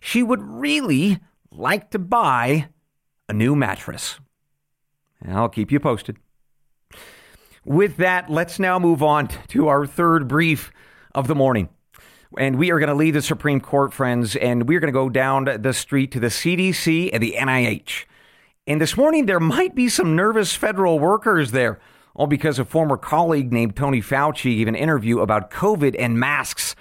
she 0.00 0.22
would 0.22 0.42
really 0.42 1.20
like 1.50 1.90
to 1.90 1.98
buy 1.98 2.68
a 3.28 3.32
new 3.32 3.54
mattress. 3.54 4.18
I'll 5.26 5.48
keep 5.48 5.70
you 5.70 5.80
posted. 5.80 6.16
With 7.64 7.98
that, 7.98 8.30
let's 8.30 8.58
now 8.58 8.78
move 8.78 9.02
on 9.02 9.28
to 9.48 9.68
our 9.68 9.86
third 9.86 10.28
brief 10.28 10.72
of 11.14 11.28
the 11.28 11.34
morning. 11.34 11.68
And 12.38 12.58
we 12.58 12.70
are 12.70 12.78
going 12.78 12.88
to 12.88 12.94
leave 12.94 13.14
the 13.14 13.22
Supreme 13.22 13.60
Court, 13.60 13.92
friends, 13.92 14.36
and 14.36 14.68
we're 14.68 14.78
going 14.78 14.92
to 14.92 14.98
go 14.98 15.08
down 15.08 15.48
the 15.60 15.72
street 15.72 16.12
to 16.12 16.20
the 16.20 16.28
CDC 16.28 17.10
and 17.12 17.22
the 17.22 17.34
NIH. 17.36 18.04
And 18.68 18.80
this 18.80 18.96
morning, 18.96 19.26
there 19.26 19.40
might 19.40 19.74
be 19.74 19.88
some 19.88 20.14
nervous 20.14 20.54
federal 20.54 21.00
workers 21.00 21.50
there, 21.50 21.80
all 22.14 22.28
because 22.28 22.60
a 22.60 22.64
former 22.64 22.96
colleague 22.96 23.52
named 23.52 23.74
Tony 23.74 24.00
Fauci 24.00 24.58
gave 24.58 24.68
an 24.68 24.76
interview 24.76 25.18
about 25.18 25.50
COVID 25.50 25.96
and 25.98 26.20
masks. 26.20 26.76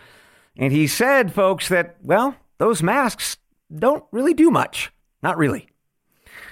And 0.55 0.71
he 0.71 0.85
said, 0.85 1.33
folks, 1.33 1.67
that, 1.69 1.95
well, 2.03 2.35
those 2.59 2.83
masks 2.83 3.37
don't 3.75 4.03
really 4.11 4.35
do 4.35 4.51
much. 4.51 4.91
Not 5.23 5.37
really. 5.37 5.69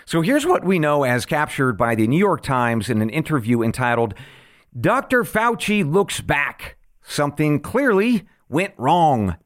So 0.05 0.21
here's 0.21 0.45
what 0.45 0.63
we 0.63 0.79
know 0.79 1.03
as 1.03 1.27
captured 1.27 1.73
by 1.73 1.93
the 1.93 2.07
New 2.07 2.17
York 2.17 2.41
Times 2.41 2.89
in 2.89 3.01
an 3.03 3.09
interview 3.11 3.61
entitled, 3.61 4.15
Dr. 4.79 5.23
Fauci 5.23 5.87
Looks 5.87 6.19
Back. 6.19 6.77
Something 7.03 7.59
clearly 7.59 8.25
went 8.49 8.73
wrong. 8.77 9.37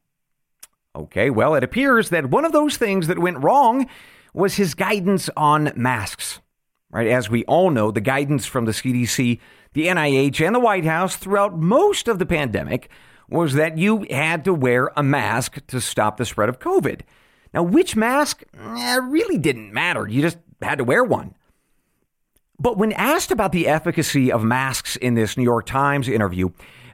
Okay, 0.96 1.30
well, 1.30 1.56
it 1.56 1.64
appears 1.64 2.10
that 2.10 2.30
one 2.30 2.46
of 2.46 2.52
those 2.52 2.78
things 2.78 3.08
that 3.08 3.20
went 3.20 3.42
wrong 3.44 3.88
was 4.34 4.56
his 4.56 4.74
guidance 4.74 5.30
on 5.38 5.72
masks. 5.76 6.42
Right, 6.90 7.08
as 7.08 7.30
we 7.30 7.46
all 7.46 7.70
know, 7.70 7.90
the 7.90 8.02
guidance 8.02 8.46
from 8.46 8.66
the 8.66 8.74
CDC, 8.74 9.40
the 9.74 9.88
NIH, 9.88 10.46
and 10.46 10.54
the 10.54 10.60
White 10.60 10.84
House 10.84 11.16
throughout 11.16 11.58
most 11.58 12.10
of 12.10 12.20
the 12.20 12.26
pandemic 12.26 12.90
was 13.30 13.54
that 13.54 13.78
you 13.78 14.06
had 14.10 14.44
to 14.44 14.54
wear 14.54 14.92
a 14.98 15.02
mask 15.02 15.66
to 15.68 15.80
stop 15.80 16.18
the 16.18 16.26
spread 16.26 16.50
of 16.50 16.60
COVID. 16.60 17.02
Now, 17.54 17.64
which 17.64 17.96
mask 17.96 18.44
eh, 18.54 19.00
really 19.02 19.38
didn't 19.38 19.74
matter. 19.74 20.06
You 20.06 20.22
just 20.22 20.38
had 20.62 20.80
to 20.80 20.84
wear 20.84 21.02
one. 21.04 21.34
But 22.60 22.78
when 22.78 22.92
asked 22.92 23.32
about 23.32 23.54
the 23.54 23.68
efficacy 23.68 24.32
of 24.32 24.44
masks 24.44 24.96
in 24.98 25.16
this 25.16 25.38
New 25.38 25.44
York 25.44 25.66
Times 25.66 26.08
interview, 26.08 26.50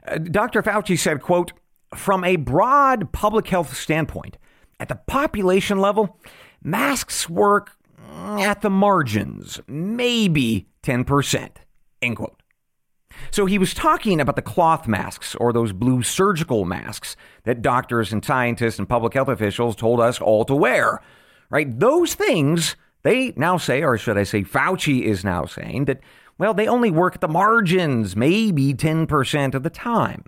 uh, 0.06 0.18
Dr. 0.18 0.62
Fauci 0.62 0.98
said, 0.98 1.20
quote, 1.20 1.52
from 1.94 2.24
a 2.24 2.36
broad 2.36 3.12
public 3.12 3.48
health 3.48 3.76
standpoint, 3.76 4.36
at 4.80 4.88
the 4.88 4.94
population 4.94 5.78
level, 5.78 6.18
masks 6.62 7.28
work 7.28 7.76
mm, 8.10 8.40
at 8.40 8.62
the 8.62 8.70
margins, 8.70 9.60
maybe 9.66 10.68
10%, 10.82 11.50
end 12.02 12.16
quote. 12.16 12.42
So 13.30 13.46
he 13.46 13.58
was 13.58 13.74
talking 13.74 14.20
about 14.20 14.36
the 14.36 14.42
cloth 14.42 14.86
masks 14.86 15.34
or 15.34 15.52
those 15.52 15.72
blue 15.72 16.02
surgical 16.02 16.64
masks 16.64 17.16
that 17.44 17.62
doctors 17.62 18.12
and 18.12 18.24
scientists 18.24 18.78
and 18.78 18.88
public 18.88 19.14
health 19.14 19.28
officials 19.28 19.74
told 19.74 20.00
us 20.00 20.20
all 20.20 20.44
to 20.44 20.54
wear, 20.54 21.00
right? 21.50 21.78
Those 21.78 22.14
things, 22.14 22.76
they 23.02 23.32
now 23.36 23.56
say, 23.56 23.82
or 23.82 23.98
should 23.98 24.18
I 24.18 24.22
say, 24.22 24.42
Fauci 24.42 25.02
is 25.02 25.24
now 25.24 25.46
saying 25.46 25.86
that, 25.86 26.00
well, 26.38 26.54
they 26.54 26.68
only 26.68 26.90
work 26.90 27.16
at 27.16 27.20
the 27.20 27.28
margins, 27.28 28.14
maybe 28.14 28.72
10% 28.72 29.54
of 29.54 29.62
the 29.64 29.70
time. 29.70 30.24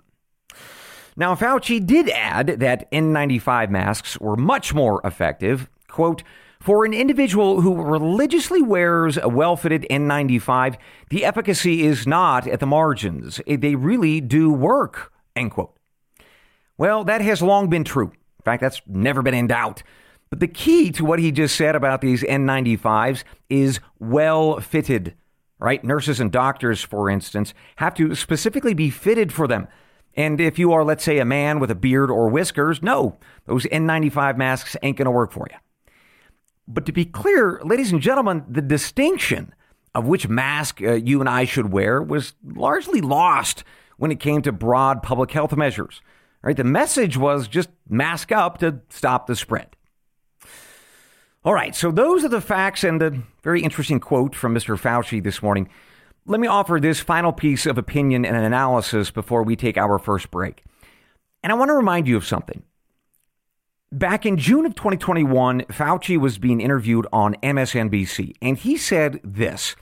Now, 1.15 1.35
Fauci 1.35 1.85
did 1.85 2.09
add 2.09 2.47
that 2.59 2.89
N95 2.91 3.69
masks 3.69 4.19
were 4.19 4.35
much 4.35 4.73
more 4.73 5.01
effective, 5.03 5.69
quote, 5.87 6.23
for 6.61 6.85
an 6.85 6.93
individual 6.93 7.61
who 7.61 7.81
religiously 7.81 8.61
wears 8.61 9.17
a 9.17 9.27
well 9.27 9.55
fitted 9.55 9.87
N95, 9.89 10.77
the 11.09 11.25
efficacy 11.25 11.81
is 11.81 12.05
not 12.05 12.47
at 12.47 12.59
the 12.59 12.67
margins. 12.67 13.41
Eh, 13.47 13.57
they 13.59 13.73
really 13.73 14.21
do 14.21 14.53
work, 14.53 15.11
end 15.35 15.51
quote. 15.51 15.75
Well, 16.77 17.03
that 17.03 17.21
has 17.21 17.41
long 17.41 17.67
been 17.67 17.83
true. 17.83 18.11
In 18.11 18.43
fact, 18.43 18.61
that's 18.61 18.81
never 18.85 19.23
been 19.23 19.33
in 19.33 19.47
doubt. 19.47 19.81
But 20.29 20.39
the 20.39 20.47
key 20.47 20.91
to 20.91 21.03
what 21.03 21.19
he 21.19 21.31
just 21.31 21.55
said 21.55 21.75
about 21.75 22.01
these 22.01 22.23
N95s 22.23 23.23
is 23.49 23.79
well 23.99 24.59
fitted, 24.59 25.15
right? 25.59 25.83
Nurses 25.83 26.19
and 26.19 26.31
doctors, 26.31 26.81
for 26.83 27.09
instance, 27.09 27.55
have 27.77 27.95
to 27.95 28.13
specifically 28.13 28.73
be 28.73 28.89
fitted 28.91 29.33
for 29.33 29.47
them. 29.47 29.67
And 30.15 30.41
if 30.41 30.59
you 30.59 30.73
are, 30.73 30.83
let's 30.83 31.03
say, 31.03 31.19
a 31.19 31.25
man 31.25 31.59
with 31.59 31.71
a 31.71 31.75
beard 31.75 32.11
or 32.11 32.29
whiskers, 32.29 32.81
no, 32.81 33.17
those 33.45 33.65
N95 33.65 34.37
masks 34.37 34.75
ain't 34.83 34.97
going 34.97 35.05
to 35.05 35.11
work 35.11 35.31
for 35.31 35.47
you. 35.49 35.57
But 36.67 36.85
to 36.85 36.91
be 36.91 37.05
clear, 37.05 37.61
ladies 37.63 37.91
and 37.91 38.01
gentlemen, 38.01 38.43
the 38.47 38.61
distinction 38.61 39.53
of 39.93 40.05
which 40.05 40.27
mask 40.27 40.81
uh, 40.81 40.93
you 40.93 41.19
and 41.19 41.29
I 41.29 41.45
should 41.45 41.71
wear 41.71 42.01
was 42.01 42.33
largely 42.43 43.01
lost 43.01 43.63
when 43.97 44.11
it 44.11 44.19
came 44.19 44.41
to 44.43 44.51
broad 44.51 45.03
public 45.03 45.31
health 45.31 45.55
measures. 45.55 46.01
Right? 46.41 46.57
The 46.57 46.63
message 46.63 47.17
was 47.17 47.47
just 47.47 47.69
mask 47.87 48.31
up 48.31 48.57
to 48.59 48.79
stop 48.89 49.27
the 49.27 49.35
spread. 49.35 49.75
All 51.43 51.53
right, 51.53 51.75
so 51.75 51.89
those 51.89 52.23
are 52.23 52.29
the 52.29 52.41
facts 52.41 52.83
and 52.83 53.01
the 53.01 53.23
very 53.41 53.63
interesting 53.63 53.99
quote 53.99 54.35
from 54.35 54.53
Mr. 54.53 54.79
Fauci 54.79 55.23
this 55.23 55.41
morning. 55.41 55.69
Let 56.25 56.39
me 56.39 56.47
offer 56.47 56.79
this 56.79 56.99
final 56.99 57.33
piece 57.33 57.65
of 57.65 57.79
opinion 57.79 58.25
and 58.25 58.35
analysis 58.35 59.09
before 59.09 59.41
we 59.41 59.55
take 59.55 59.77
our 59.77 59.97
first 59.97 60.29
break. 60.29 60.63
And 61.41 61.51
I 61.51 61.55
want 61.55 61.69
to 61.69 61.73
remind 61.73 62.07
you 62.07 62.15
of 62.15 62.25
something. 62.25 62.63
Back 63.91 64.25
in 64.25 64.37
June 64.37 64.65
of 64.65 64.75
2021, 64.75 65.61
Fauci 65.63 66.17
was 66.17 66.37
being 66.37 66.61
interviewed 66.61 67.07
on 67.11 67.35
MSNBC, 67.41 68.35
and 68.41 68.57
he 68.57 68.77
said 68.77 69.19
this 69.23 69.75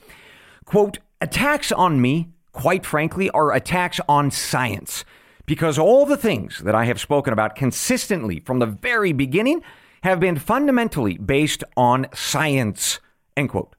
quote, 0.64 0.98
attacks 1.20 1.70
on 1.70 2.00
me, 2.00 2.30
quite 2.52 2.86
frankly, 2.86 3.28
are 3.30 3.52
attacks 3.52 4.00
on 4.08 4.30
science. 4.30 5.04
Because 5.44 5.78
all 5.78 6.06
the 6.06 6.16
things 6.16 6.60
that 6.60 6.74
I 6.74 6.86
have 6.86 7.00
spoken 7.00 7.32
about 7.32 7.54
consistently 7.54 8.40
from 8.40 8.60
the 8.60 8.66
very 8.66 9.12
beginning 9.12 9.62
have 10.02 10.20
been 10.20 10.38
fundamentally 10.38 11.18
based 11.18 11.64
on 11.76 12.06
science. 12.14 12.98
End 13.36 13.50
quote. 13.50 13.74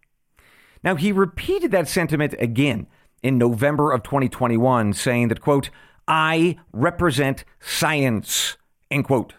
Now, 0.84 0.96
he 0.96 1.12
repeated 1.12 1.72
that 1.72 1.88
sentiment 1.88 2.34
again 2.40 2.88
in 3.22 3.38
November 3.38 3.92
of 3.92 4.04
2021, 4.04 4.94
saying 4.94 5.28
that, 5.28 5.42
quote, 5.42 5.70
I 6.08 6.58
represent 6.74 7.46
science, 7.60 8.58
end 8.90 9.06
quote. 9.06 9.36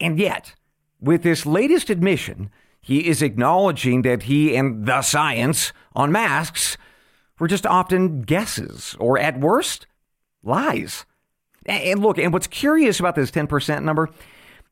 And 0.00 0.18
yet, 0.18 0.54
with 1.00 1.22
this 1.22 1.44
latest 1.44 1.90
admission, 1.90 2.50
he 2.80 3.06
is 3.06 3.20
acknowledging 3.20 4.02
that 4.02 4.24
he 4.24 4.56
and 4.56 4.86
the 4.86 5.02
science 5.02 5.72
on 5.94 6.10
masks 6.10 6.78
were 7.38 7.48
just 7.48 7.66
often 7.66 8.22
guesses, 8.22 8.96
or 8.98 9.18
at 9.18 9.38
worst, 9.38 9.86
lies. 10.42 11.04
And 11.66 12.00
look, 12.00 12.18
and 12.18 12.32
what's 12.32 12.46
curious 12.46 12.98
about 12.98 13.14
this 13.14 13.30
10% 13.30 13.82
number, 13.82 14.08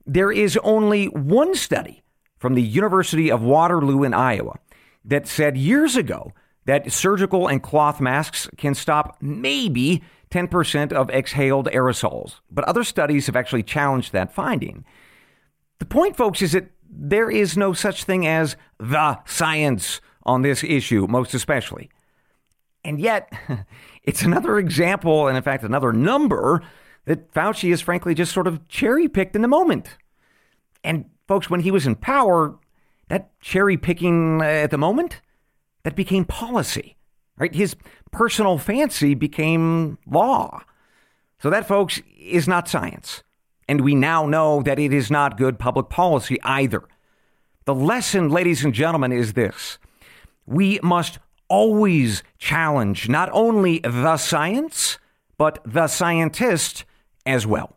there 0.06 0.32
is 0.32 0.58
only 0.62 1.06
one 1.06 1.54
study 1.54 2.02
from 2.38 2.54
the 2.54 2.62
University 2.62 3.30
of 3.30 3.42
Waterloo 3.42 4.04
in 4.04 4.14
Iowa 4.14 4.58
that 5.08 5.26
said 5.26 5.56
years 5.56 5.96
ago 5.96 6.32
that 6.66 6.92
surgical 6.92 7.48
and 7.48 7.62
cloth 7.62 8.00
masks 8.00 8.48
can 8.56 8.74
stop 8.74 9.16
maybe 9.20 10.02
10% 10.30 10.92
of 10.92 11.10
exhaled 11.10 11.66
aerosols. 11.66 12.40
But 12.50 12.64
other 12.64 12.84
studies 12.84 13.26
have 13.26 13.36
actually 13.36 13.62
challenged 13.62 14.12
that 14.12 14.34
finding. 14.34 14.84
The 15.78 15.86
point, 15.86 16.16
folks, 16.16 16.42
is 16.42 16.52
that 16.52 16.70
there 16.90 17.30
is 17.30 17.56
no 17.56 17.72
such 17.72 18.04
thing 18.04 18.26
as 18.26 18.56
the 18.78 19.18
science 19.24 20.00
on 20.24 20.42
this 20.42 20.62
issue, 20.62 21.06
most 21.08 21.32
especially. 21.32 21.90
And 22.84 23.00
yet, 23.00 23.32
it's 24.02 24.22
another 24.22 24.58
example, 24.58 25.26
and 25.26 25.36
in 25.36 25.42
fact, 25.42 25.64
another 25.64 25.92
number 25.92 26.62
that 27.06 27.32
Fauci 27.32 27.72
is 27.72 27.80
frankly 27.80 28.14
just 28.14 28.32
sort 28.32 28.46
of 28.46 28.68
cherry 28.68 29.08
picked 29.08 29.34
in 29.34 29.42
the 29.42 29.48
moment. 29.48 29.96
And 30.84 31.06
folks, 31.26 31.48
when 31.48 31.60
he 31.60 31.70
was 31.70 31.86
in 31.86 31.94
power, 31.96 32.58
that 33.08 33.30
cherry 33.40 33.76
picking 33.76 34.40
uh, 34.40 34.44
at 34.44 34.70
the 34.70 34.78
moment, 34.78 35.20
that 35.84 35.94
became 35.94 36.24
policy, 36.24 36.96
right? 37.38 37.54
His 37.54 37.76
personal 38.10 38.58
fancy 38.58 39.14
became 39.14 39.98
law. 40.06 40.62
So 41.40 41.50
that, 41.50 41.68
folks, 41.68 42.00
is 42.18 42.48
not 42.48 42.68
science. 42.68 43.22
And 43.68 43.82
we 43.82 43.94
now 43.94 44.26
know 44.26 44.62
that 44.62 44.78
it 44.78 44.92
is 44.92 45.10
not 45.10 45.36
good 45.36 45.58
public 45.58 45.88
policy 45.88 46.40
either. 46.42 46.82
The 47.64 47.74
lesson, 47.74 48.30
ladies 48.30 48.64
and 48.64 48.72
gentlemen, 48.72 49.12
is 49.12 49.34
this 49.34 49.78
we 50.46 50.80
must 50.82 51.18
always 51.48 52.22
challenge 52.38 53.08
not 53.08 53.28
only 53.32 53.78
the 53.80 54.16
science, 54.16 54.98
but 55.36 55.58
the 55.64 55.86
scientist 55.86 56.84
as 57.26 57.46
well. 57.46 57.74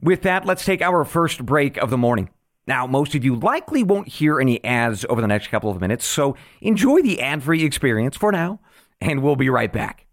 With 0.00 0.22
that, 0.22 0.44
let's 0.44 0.64
take 0.64 0.82
our 0.82 1.04
first 1.04 1.44
break 1.44 1.76
of 1.76 1.90
the 1.90 1.98
morning. 1.98 2.30
Now, 2.66 2.84
most 2.84 3.14
of 3.14 3.24
you 3.24 3.36
likely 3.36 3.84
won't 3.84 4.08
hear 4.08 4.40
any 4.40 4.62
ads 4.64 5.04
over 5.08 5.20
the 5.20 5.28
next 5.28 5.48
couple 5.48 5.70
of 5.70 5.80
minutes, 5.80 6.04
so 6.04 6.36
enjoy 6.60 7.00
the 7.00 7.20
ad 7.20 7.44
free 7.44 7.64
experience 7.64 8.16
for 8.16 8.32
now, 8.32 8.58
and 9.00 9.22
we'll 9.22 9.36
be 9.36 9.48
right 9.48 9.72
back. 9.72 10.06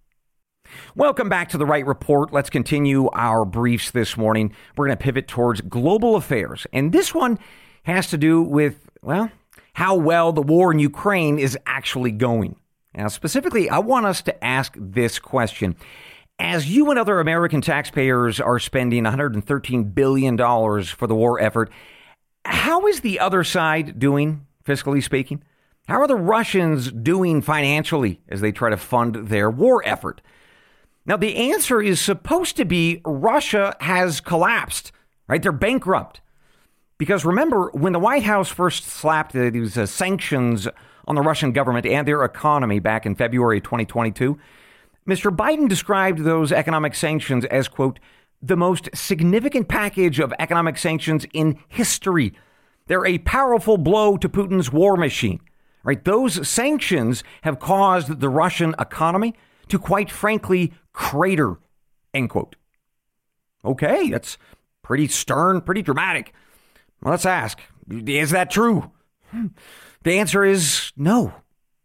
Welcome 0.96 1.30
back 1.30 1.50
to 1.50 1.58
the 1.58 1.66
Wright 1.66 1.86
Report. 1.86 2.32
Let's 2.32 2.52
continue 2.52 3.10
our 3.14 3.44
briefs 3.44 3.90
this 3.90 4.18
morning. 4.18 4.54
We're 4.78 4.86
going 4.86 4.98
to 4.98 5.04
pivot 5.04 5.28
towards 5.28 5.62
global 5.62 6.16
affairs, 6.16 6.68
and 6.72 6.92
this 6.92 7.12
one 7.12 7.40
has 7.86 8.08
to 8.10 8.20
do 8.20 8.44
with, 8.44 8.88
well, 9.02 9.32
how 9.74 9.96
well 9.96 10.32
the 10.32 10.44
war 10.44 10.72
in 10.72 10.78
Ukraine 10.78 11.40
is 11.40 11.58
actually 11.66 12.12
going. 12.12 12.56
Now, 12.94 13.08
specifically, 13.08 13.68
I 13.68 13.80
want 13.80 14.06
us 14.06 14.22
to 14.22 14.44
ask 14.44 14.76
this 14.78 15.18
question. 15.18 15.76
As 16.38 16.70
you 16.70 16.92
and 16.92 17.00
other 17.00 17.20
American 17.20 17.62
taxpayers 17.62 18.40
are 18.40 18.60
spending 18.60 19.06
$113 19.06 19.96
billion 19.96 20.38
for 20.38 21.08
the 21.08 21.16
war 21.16 21.40
effort, 21.40 21.72
how 22.46 22.88
is 22.88 23.02
the 23.02 23.20
other 23.20 23.44
side 23.44 24.00
doing, 24.00 24.46
fiscally 24.66 25.04
speaking? 25.04 25.44
How 25.88 26.00
are 26.00 26.08
the 26.08 26.16
Russians 26.16 26.92
doing 26.92 27.42
financially 27.42 28.22
as 28.30 28.42
they 28.42 28.52
try 28.52 28.70
to 28.70 28.78
fund 28.78 29.28
their 29.28 29.50
war 29.50 29.82
effort? 29.86 30.22
Now, 31.06 31.18
the 31.18 31.36
answer 31.36 31.82
is 31.82 32.00
supposed 32.00 32.56
to 32.58 32.66
be 32.66 33.02
Russia 33.06 33.76
has 33.82 34.22
collapsed, 34.22 34.94
right? 35.28 35.42
They're 35.42 35.52
bankrupt. 35.52 36.22
Because 36.98 37.26
remember, 37.26 37.70
when 37.74 37.92
the 37.92 38.00
White 38.00 38.24
House 38.24 38.50
first 38.50 38.86
slapped 38.86 39.34
these 39.34 39.78
uh, 39.78 39.86
sanctions 39.86 40.68
on 41.06 41.16
the 41.16 41.22
Russian 41.22 41.52
government 41.52 41.86
and 41.86 42.08
their 42.08 42.24
economy 42.24 42.80
back 42.80 43.06
in 43.06 43.16
February 43.16 43.60
2022, 43.60 44.40
Mr. 45.06 45.36
Biden 45.36 45.68
described 45.68 46.20
those 46.20 46.54
economic 46.54 46.96
sanctions 46.96 47.44
as, 47.46 47.68
quote, 47.68 48.00
the 48.44 48.58
most 48.58 48.90
significant 48.94 49.70
package 49.70 50.20
of 50.20 50.34
economic 50.38 50.78
sanctions 50.78 51.26
in 51.34 51.58
history. 51.70 52.34
They're 52.88 53.06
a 53.06 53.20
powerful 53.20 53.78
blow 53.78 54.18
to 54.18 54.28
Putin's 54.28 54.72
war 54.72 54.98
machine. 54.98 55.40
Right? 55.84 56.04
Those 56.04 56.48
sanctions 56.48 57.24
have 57.42 57.60
caused 57.60 58.20
the 58.20 58.30
Russian 58.30 58.76
economy 58.80 59.34
to 59.70 59.80
quite 59.80 60.12
frankly 60.12 60.74
crater. 60.92 61.58
End 62.14 62.30
quote. 62.30 62.56
Okay, 63.66 64.10
that's 64.10 64.38
pretty 64.82 65.08
stern, 65.08 65.62
pretty 65.62 65.82
dramatic. 65.82 66.34
Let's 67.02 67.26
ask 67.26 67.60
is 67.90 68.32
that 68.32 68.52
true? 68.52 68.92
Hmm. 69.32 69.48
The 70.04 70.20
answer 70.20 70.44
is 70.44 70.92
no, 70.96 71.34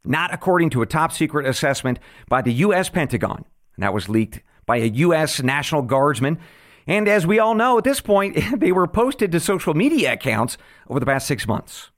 not 0.04 0.32
according 0.32 0.70
to 0.70 0.82
a 0.82 0.86
top 0.86 1.12
secret 1.12 1.46
assessment 1.46 1.98
by 2.28 2.42
the 2.42 2.52
U.S. 2.54 2.88
Pentagon. 2.88 3.44
And 3.76 3.82
that 3.82 3.94
was 3.94 4.08
leaked 4.08 4.40
by 4.68 4.76
a 4.76 4.84
U.S. 4.84 5.42
National 5.42 5.82
Guardsman. 5.82 6.38
And 6.86 7.08
as 7.08 7.26
we 7.26 7.40
all 7.40 7.56
know 7.56 7.78
at 7.78 7.84
this 7.84 8.00
point, 8.00 8.38
they 8.60 8.70
were 8.70 8.86
posted 8.86 9.32
to 9.32 9.40
social 9.40 9.74
media 9.74 10.12
accounts 10.12 10.56
over 10.88 11.00
the 11.00 11.06
past 11.06 11.26
six 11.26 11.48
months. 11.48 11.90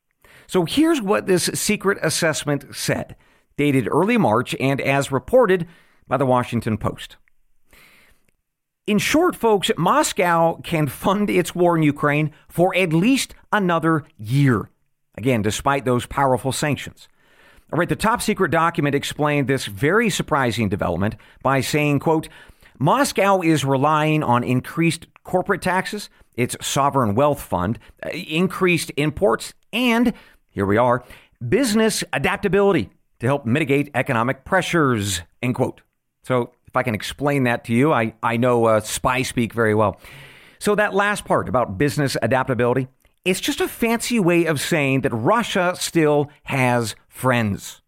So 0.47 0.65
here's 0.65 1.03
what 1.03 1.27
this 1.27 1.45
secret 1.53 1.99
assessment 2.01 2.75
said, 2.75 3.17
dated 3.59 3.89
early 3.91 4.17
March 4.17 4.57
and 4.59 4.81
as 4.81 5.13
reported 5.13 5.69
by 6.09 6.17
the 6.17 6.27
Washington 6.27 6.79
Post. 6.79 7.17
In 8.87 8.99
short, 8.99 9.37
folks, 9.37 9.71
Moscow 9.77 10.61
can 10.63 10.89
fund 10.89 11.31
its 11.31 11.55
war 11.55 11.77
in 11.77 11.83
Ukraine 11.83 12.33
for 12.49 12.75
at 12.75 12.93
least 12.93 13.35
another 13.53 14.05
year. 14.19 14.71
Again, 15.17 15.43
despite 15.43 15.85
those 15.85 16.07
powerful 16.07 16.51
sanctions. 16.51 17.09
All 17.73 17.79
right, 17.79 17.89
the 17.89 17.95
top 17.95 18.21
secret 18.21 18.51
document 18.51 18.97
explained 18.97 19.47
this 19.47 19.67
very 19.67 20.11
surprising 20.11 20.69
development 20.69 21.15
by 21.41 21.61
saying, 21.61 22.01
quote, 22.01 22.29
Moscow 22.83 23.43
is 23.43 23.63
relying 23.63 24.23
on 24.23 24.43
increased 24.43 25.07
corporate 25.23 25.61
taxes, 25.61 26.09
its 26.35 26.57
sovereign 26.63 27.15
wealth 27.15 27.43
fund, 27.43 27.79
uh, 28.03 28.09
increased 28.09 28.91
imports, 28.97 29.53
and 29.71 30.15
here 30.49 30.65
we 30.65 30.79
are, 30.79 31.05
business 31.47 32.03
adaptability 32.15 32.89
to 33.19 33.27
help 33.27 33.45
mitigate 33.45 33.91
economic 33.95 34.47
pressures, 34.47 35.21
end 35.43 35.57
quote. 35.57 35.83
So 36.23 36.53
if 36.67 36.75
I 36.75 36.83
can 36.83 36.95
explain 36.95 37.43
that 37.45 37.65
to 37.65 37.75
you, 37.75 37.93
I, 37.93 38.15
I 38.23 38.39
know 38.39 38.65
uh, 38.65 38.81
spy 38.81 39.23
speak 39.23 39.53
very 39.53 39.75
well. 39.75 40.01
So 40.59 40.75
that 40.75 40.95
last 40.95 41.27
part 41.27 41.51
about 41.51 41.77
business 41.77 42.17
adaptability, 42.23 42.89
it's 43.27 43.41
just 43.41 43.61
a 43.61 43.69
fancy 43.69 44.19
way 44.19 44.47
of 44.47 44.59
saying 44.59 45.03
that 45.03 45.13
Russia 45.13 45.75
still 45.77 46.31
has 46.45 46.97
friends. 47.09 47.80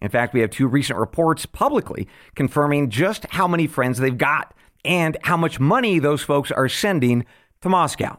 In 0.00 0.08
fact, 0.08 0.34
we 0.34 0.40
have 0.40 0.50
two 0.50 0.66
recent 0.66 0.98
reports 0.98 1.46
publicly 1.46 2.08
confirming 2.34 2.90
just 2.90 3.26
how 3.30 3.46
many 3.46 3.66
friends 3.66 3.98
they've 3.98 4.16
got 4.16 4.54
and 4.84 5.16
how 5.22 5.36
much 5.36 5.60
money 5.60 5.98
those 5.98 6.22
folks 6.22 6.50
are 6.50 6.68
sending 6.68 7.24
to 7.60 7.68
Moscow. 7.68 8.16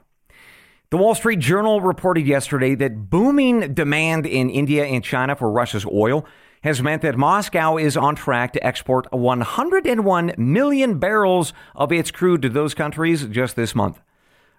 The 0.92 0.98
Wall 0.98 1.16
Street 1.16 1.40
Journal 1.40 1.80
reported 1.80 2.28
yesterday 2.28 2.76
that 2.76 3.10
booming 3.10 3.74
demand 3.74 4.26
in 4.26 4.50
India 4.50 4.86
and 4.86 5.04
China 5.04 5.36
for 5.36 5.50
Russia's 5.50 5.86
oil 5.86 6.26
has 6.64 6.82
meant 6.82 7.02
that 7.02 7.18
Moscow 7.18 7.78
is 7.78 7.98
on 7.98 8.16
track 8.16 8.54
to 8.54 8.66
export 8.66 9.12
101 9.12 10.34
million 10.38 11.00
barrels 11.00 11.54
of 11.76 11.92
its 11.92 12.12
crude 12.12 12.42
to 12.42 12.50
those 12.50 12.74
countries 12.74 13.26
just 13.26 13.56
this 13.56 13.74
month. 13.74 14.00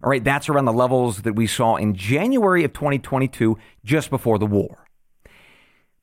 All 0.02 0.10
right, 0.10 0.24
that's 0.24 0.48
around 0.48 0.64
the 0.64 0.72
levels 0.72 1.22
that 1.22 1.34
we 1.34 1.46
saw 1.46 1.76
in 1.76 1.94
January 1.94 2.64
of 2.64 2.72
2022, 2.72 3.56
just 3.84 4.10
before 4.10 4.38
the 4.38 4.46
war. 4.46 4.88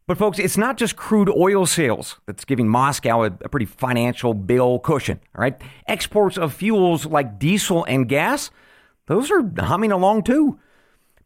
But, 0.09 0.17
folks, 0.17 0.39
it's 0.39 0.57
not 0.57 0.77
just 0.77 0.95
crude 0.95 1.29
oil 1.29 1.67
sales 1.67 2.19
that's 2.25 2.43
giving 2.43 2.67
Moscow 2.67 3.25
a, 3.25 3.27
a, 3.27 3.47
pretty 3.47 3.67
financial 3.67 4.33
bill 4.33 4.79
cushion. 4.79 5.19
All 5.35 5.41
right. 5.43 5.61
Exports 5.87 6.35
of 6.35 6.51
fuels 6.51 7.05
like 7.05 7.37
diesel 7.37 7.83
and 7.83 8.09
gas, 8.09 8.49
those 9.05 9.29
are 9.29 9.43
humming 9.59 9.91
along 9.91 10.23
too. 10.23 10.57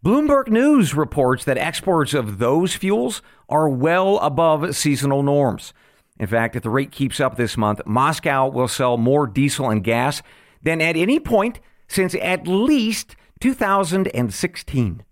Bloomberg 0.03 0.49
News 0.49 0.93
reports 0.93 1.45
that 1.45 1.57
exports 1.57 2.13
of 2.13 2.39
those 2.39 2.75
fuels 2.75 3.21
are 3.47 3.69
well 3.69 4.19
above 4.19 4.75
seasonal 4.75 5.23
norms. 5.23 5.73
In 6.19 6.27
fact, 6.27 6.57
if 6.57 6.63
the 6.63 6.69
rate 6.69 6.91
keeps 6.91 7.21
up 7.21 7.37
this 7.37 7.55
month, 7.55 7.79
Moscow 7.85 8.49
will 8.49 8.67
sell 8.67 8.97
more 8.97 9.27
diesel 9.27 9.69
and 9.69 9.81
gas 9.81 10.21
than 10.61 10.81
at 10.81 10.97
any 10.97 11.21
point 11.21 11.61
since 11.87 12.15
at 12.15 12.49
least 12.49 13.15
2016. 13.39 15.03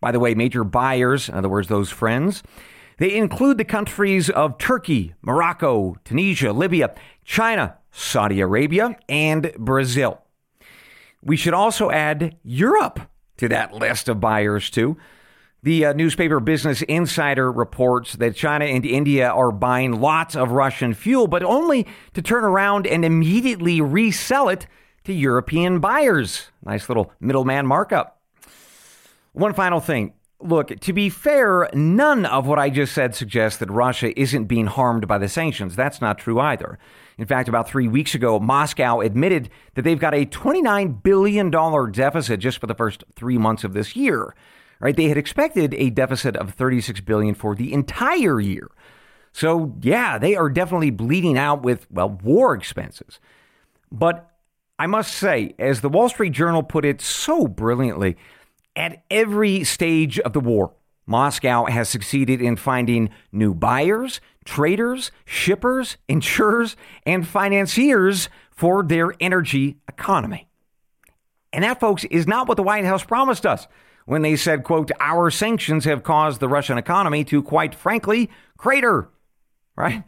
By 0.00 0.12
the 0.12 0.20
way, 0.20 0.34
major 0.34 0.64
buyers, 0.64 1.28
in 1.28 1.34
other 1.34 1.50
words, 1.50 1.68
those 1.68 1.90
friends, 1.90 2.42
they 2.98 3.14
include 3.14 3.58
the 3.58 3.64
countries 3.64 4.30
of 4.30 4.58
Turkey, 4.58 5.14
Morocco, 5.22 5.96
Tunisia, 6.04 6.52
Libya, 6.52 6.94
China, 7.24 7.76
Saudi 7.90 8.40
Arabia, 8.40 8.96
and 9.08 9.52
Brazil. 9.58 10.22
We 11.22 11.36
should 11.36 11.54
also 11.54 11.90
add 11.90 12.36
Europe 12.42 13.00
to 13.36 13.48
that 13.48 13.74
list 13.74 14.08
of 14.08 14.20
buyers, 14.20 14.70
too. 14.70 14.96
The 15.62 15.86
uh, 15.86 15.92
newspaper 15.94 16.38
Business 16.38 16.82
Insider 16.82 17.50
reports 17.50 18.14
that 18.14 18.36
China 18.36 18.66
and 18.66 18.86
India 18.86 19.28
are 19.28 19.50
buying 19.50 20.00
lots 20.00 20.36
of 20.36 20.52
Russian 20.52 20.94
fuel, 20.94 21.26
but 21.26 21.42
only 21.42 21.86
to 22.14 22.22
turn 22.22 22.44
around 22.44 22.86
and 22.86 23.04
immediately 23.04 23.80
resell 23.80 24.48
it 24.48 24.66
to 25.04 25.12
European 25.12 25.80
buyers. 25.80 26.50
Nice 26.64 26.88
little 26.88 27.12
middleman 27.18 27.66
markup. 27.66 28.20
One 29.32 29.54
final 29.54 29.80
thing 29.80 30.14
Look, 30.40 30.80
to 30.80 30.92
be 30.92 31.08
fair, 31.08 31.68
none 31.72 32.26
of 32.26 32.46
what 32.46 32.58
I 32.58 32.68
just 32.68 32.92
said 32.92 33.14
suggests 33.14 33.58
that 33.58 33.70
Russia 33.70 34.18
isn't 34.20 34.44
being 34.44 34.66
harmed 34.66 35.08
by 35.08 35.16
the 35.16 35.28
sanctions. 35.28 35.74
That's 35.74 36.00
not 36.00 36.18
true 36.18 36.38
either. 36.38 36.78
In 37.16 37.26
fact, 37.26 37.48
about 37.48 37.68
three 37.68 37.88
weeks 37.88 38.14
ago, 38.14 38.38
Moscow 38.38 39.00
admitted 39.00 39.48
that 39.74 39.82
they've 39.82 39.98
got 39.98 40.14
a 40.14 40.26
$29 40.26 41.02
billion 41.02 41.50
deficit 41.50 42.40
just 42.40 42.58
for 42.58 42.66
the 42.66 42.74
first 42.74 43.04
three 43.14 43.38
months 43.38 43.64
of 43.64 43.72
this 43.72 43.96
year. 43.96 44.34
Right? 44.78 44.94
They 44.94 45.08
had 45.08 45.16
expected 45.16 45.72
a 45.74 45.88
deficit 45.88 46.36
of 46.36 46.52
36 46.52 47.00
billion 47.00 47.34
for 47.34 47.54
the 47.54 47.72
entire 47.72 48.38
year. 48.38 48.70
So, 49.32 49.74
yeah, 49.80 50.18
they 50.18 50.36
are 50.36 50.50
definitely 50.50 50.90
bleeding 50.90 51.38
out 51.38 51.62
with, 51.62 51.86
well, 51.90 52.10
war 52.10 52.54
expenses. 52.54 53.20
But 53.90 54.30
I 54.78 54.86
must 54.86 55.14
say, 55.14 55.54
as 55.58 55.80
the 55.80 55.88
Wall 55.88 56.10
Street 56.10 56.32
Journal 56.32 56.62
put 56.62 56.84
it 56.84 57.00
so 57.00 57.46
brilliantly, 57.46 58.16
at 58.76 59.02
every 59.10 59.64
stage 59.64 60.20
of 60.20 60.32
the 60.32 60.40
war, 60.40 60.74
Moscow 61.06 61.64
has 61.64 61.88
succeeded 61.88 62.42
in 62.42 62.56
finding 62.56 63.10
new 63.32 63.54
buyers, 63.54 64.20
traders, 64.44 65.10
shippers, 65.24 65.96
insurers, 66.08 66.76
and 67.04 67.26
financiers 67.26 68.28
for 68.50 68.82
their 68.82 69.12
energy 69.20 69.78
economy. 69.88 70.48
And 71.52 71.64
that, 71.64 71.80
folks, 71.80 72.04
is 72.04 72.26
not 72.26 72.48
what 72.48 72.56
the 72.56 72.62
White 72.62 72.84
House 72.84 73.04
promised 73.04 73.46
us 73.46 73.66
when 74.04 74.22
they 74.22 74.36
said, 74.36 74.62
quote, 74.62 74.90
our 75.00 75.30
sanctions 75.30 75.84
have 75.84 76.02
caused 76.02 76.40
the 76.40 76.48
Russian 76.48 76.76
economy 76.76 77.24
to, 77.24 77.42
quite 77.42 77.74
frankly, 77.74 78.30
crater. 78.56 79.08
Right? 79.74 80.04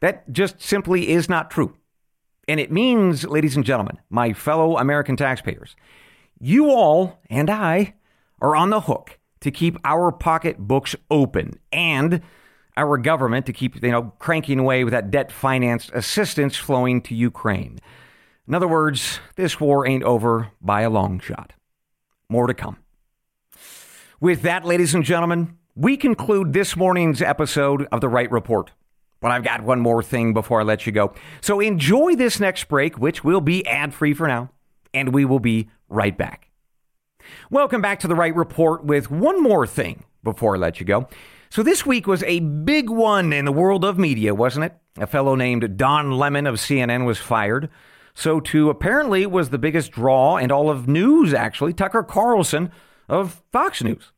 That 0.00 0.30
just 0.32 0.60
simply 0.60 1.08
is 1.10 1.28
not 1.28 1.50
true. 1.50 1.76
And 2.48 2.58
it 2.58 2.72
means, 2.72 3.24
ladies 3.24 3.56
and 3.56 3.64
gentlemen, 3.64 3.98
my 4.08 4.32
fellow 4.32 4.76
American 4.76 5.16
taxpayers, 5.16 5.76
you 6.38 6.70
all 6.70 7.20
and 7.28 7.48
I 7.48 7.94
are 8.40 8.56
on 8.56 8.70
the 8.70 8.82
hook 8.82 9.18
to 9.40 9.50
keep 9.50 9.76
our 9.84 10.12
pocketbooks 10.12 10.94
open 11.10 11.58
and 11.72 12.20
our 12.76 12.96
government 12.98 13.46
to 13.46 13.52
keep, 13.52 13.82
you 13.82 13.90
know, 13.90 14.12
cranking 14.18 14.58
away 14.58 14.84
with 14.84 14.92
that 14.92 15.10
debt 15.10 15.32
financed 15.32 15.90
assistance 15.92 16.56
flowing 16.56 17.02
to 17.02 17.14
Ukraine. 17.14 17.78
In 18.46 18.54
other 18.54 18.68
words, 18.68 19.20
this 19.36 19.60
war 19.60 19.86
ain't 19.86 20.02
over 20.02 20.50
by 20.60 20.82
a 20.82 20.90
long 20.90 21.20
shot. 21.20 21.52
More 22.28 22.46
to 22.46 22.54
come. 22.54 22.78
With 24.20 24.42
that, 24.42 24.64
ladies 24.64 24.94
and 24.94 25.04
gentlemen, 25.04 25.56
we 25.74 25.96
conclude 25.96 26.52
this 26.52 26.76
morning's 26.76 27.22
episode 27.22 27.86
of 27.92 28.00
The 28.00 28.08
Wright 28.08 28.30
Report. 28.30 28.72
But 29.20 29.30
I've 29.30 29.44
got 29.44 29.62
one 29.62 29.80
more 29.80 30.02
thing 30.02 30.32
before 30.32 30.60
I 30.60 30.64
let 30.64 30.86
you 30.86 30.92
go. 30.92 31.14
So 31.40 31.60
enjoy 31.60 32.16
this 32.16 32.40
next 32.40 32.68
break, 32.68 32.98
which 32.98 33.22
will 33.22 33.40
be 33.40 33.66
ad 33.66 33.92
free 33.94 34.14
for 34.14 34.26
now, 34.26 34.50
and 34.94 35.14
we 35.14 35.24
will 35.24 35.40
be 35.40 35.68
right 35.88 36.16
back. 36.16 36.49
Welcome 37.50 37.80
back 37.80 38.00
to 38.00 38.08
The 38.08 38.14
Wright 38.14 38.34
Report 38.34 38.84
with 38.84 39.10
one 39.10 39.42
more 39.42 39.66
thing 39.66 40.04
before 40.22 40.56
I 40.56 40.58
let 40.58 40.80
you 40.80 40.86
go. 40.86 41.08
So 41.48 41.62
this 41.62 41.84
week 41.84 42.06
was 42.06 42.22
a 42.22 42.40
big 42.40 42.88
one 42.88 43.32
in 43.32 43.44
the 43.44 43.52
world 43.52 43.84
of 43.84 43.98
media, 43.98 44.34
wasn't 44.34 44.66
it? 44.66 44.76
A 44.96 45.06
fellow 45.06 45.34
named 45.34 45.76
Don 45.76 46.12
Lemon 46.12 46.46
of 46.46 46.56
CNN 46.56 47.04
was 47.04 47.18
fired. 47.18 47.68
So 48.14 48.38
too 48.38 48.70
apparently 48.70 49.26
was 49.26 49.50
the 49.50 49.58
biggest 49.58 49.92
draw 49.92 50.36
in 50.36 50.52
all 50.52 50.70
of 50.70 50.86
news, 50.86 51.34
actually, 51.34 51.72
Tucker 51.72 52.02
Carlson 52.02 52.70
of 53.08 53.42
Fox 53.50 53.82
News. 53.82 54.12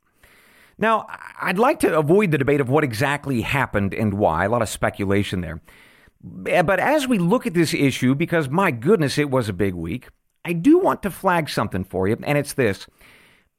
Now, 0.79 1.07
I'd 1.41 1.59
like 1.59 1.81
to 1.81 1.97
avoid 1.97 2.31
the 2.31 2.39
debate 2.39 2.61
of 2.61 2.69
what 2.69 2.85
exactly 2.85 3.43
happened 3.43 3.95
and 3.95 4.15
why, 4.15 4.45
a 4.45 4.49
lot 4.49 4.63
of 4.63 4.69
speculation 4.69 5.41
there. 5.41 5.61
Eh, 6.47 6.63
but 6.63 6.81
as 6.81 7.07
we 7.07 7.19
look 7.19 7.47
at 7.47 7.55
this 7.55 7.75
issue, 7.75 8.15
because 8.15 8.49
my 8.49 8.71
goodness, 8.71 9.19
it 9.19 9.31
was 9.31 9.49
a 9.49 9.53
big 9.53 9.75
week, 9.75 10.09
I 10.45 10.53
do 10.53 10.79
want 10.79 11.03
to 11.03 11.11
flag 11.11 11.49
something 11.49 11.85
for 11.85 12.09
you, 12.09 12.17
and 12.23 12.37
it's 12.37 12.55
this. 12.55 12.87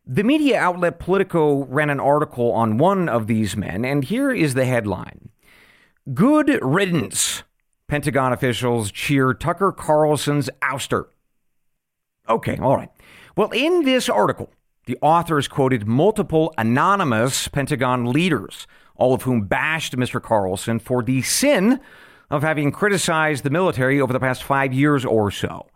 The 0.05 0.23
media 0.23 0.59
outlet 0.59 0.99
Politico 0.99 1.63
ran 1.65 1.89
an 1.89 1.99
article 1.99 2.51
on 2.51 2.77
one 2.77 3.07
of 3.07 3.27
these 3.27 3.55
men, 3.55 3.85
and 3.85 4.03
here 4.03 4.31
is 4.31 4.53
the 4.53 4.65
headline 4.65 5.29
Good 6.13 6.59
riddance. 6.61 7.43
Pentagon 7.87 8.33
officials 8.33 8.91
cheer 8.91 9.33
Tucker 9.33 9.71
Carlson's 9.71 10.49
ouster. 10.61 11.05
Okay, 12.27 12.57
all 12.57 12.75
right. 12.75 12.89
Well, 13.37 13.49
in 13.51 13.83
this 13.83 14.09
article, 14.09 14.49
the 14.85 14.97
authors 15.01 15.47
quoted 15.47 15.87
multiple 15.87 16.53
anonymous 16.57 17.47
Pentagon 17.47 18.05
leaders, 18.05 18.67
all 18.95 19.13
of 19.13 19.23
whom 19.23 19.45
bashed 19.45 19.95
Mr. 19.95 20.21
Carlson 20.21 20.79
for 20.79 21.01
the 21.01 21.21
sin 21.21 21.79
of 22.29 22.43
having 22.43 22.71
criticized 22.71 23.43
the 23.43 23.49
military 23.49 24.01
over 24.01 24.11
the 24.11 24.19
past 24.19 24.43
five 24.43 24.73
years 24.73 25.05
or 25.05 25.31
so. 25.31 25.67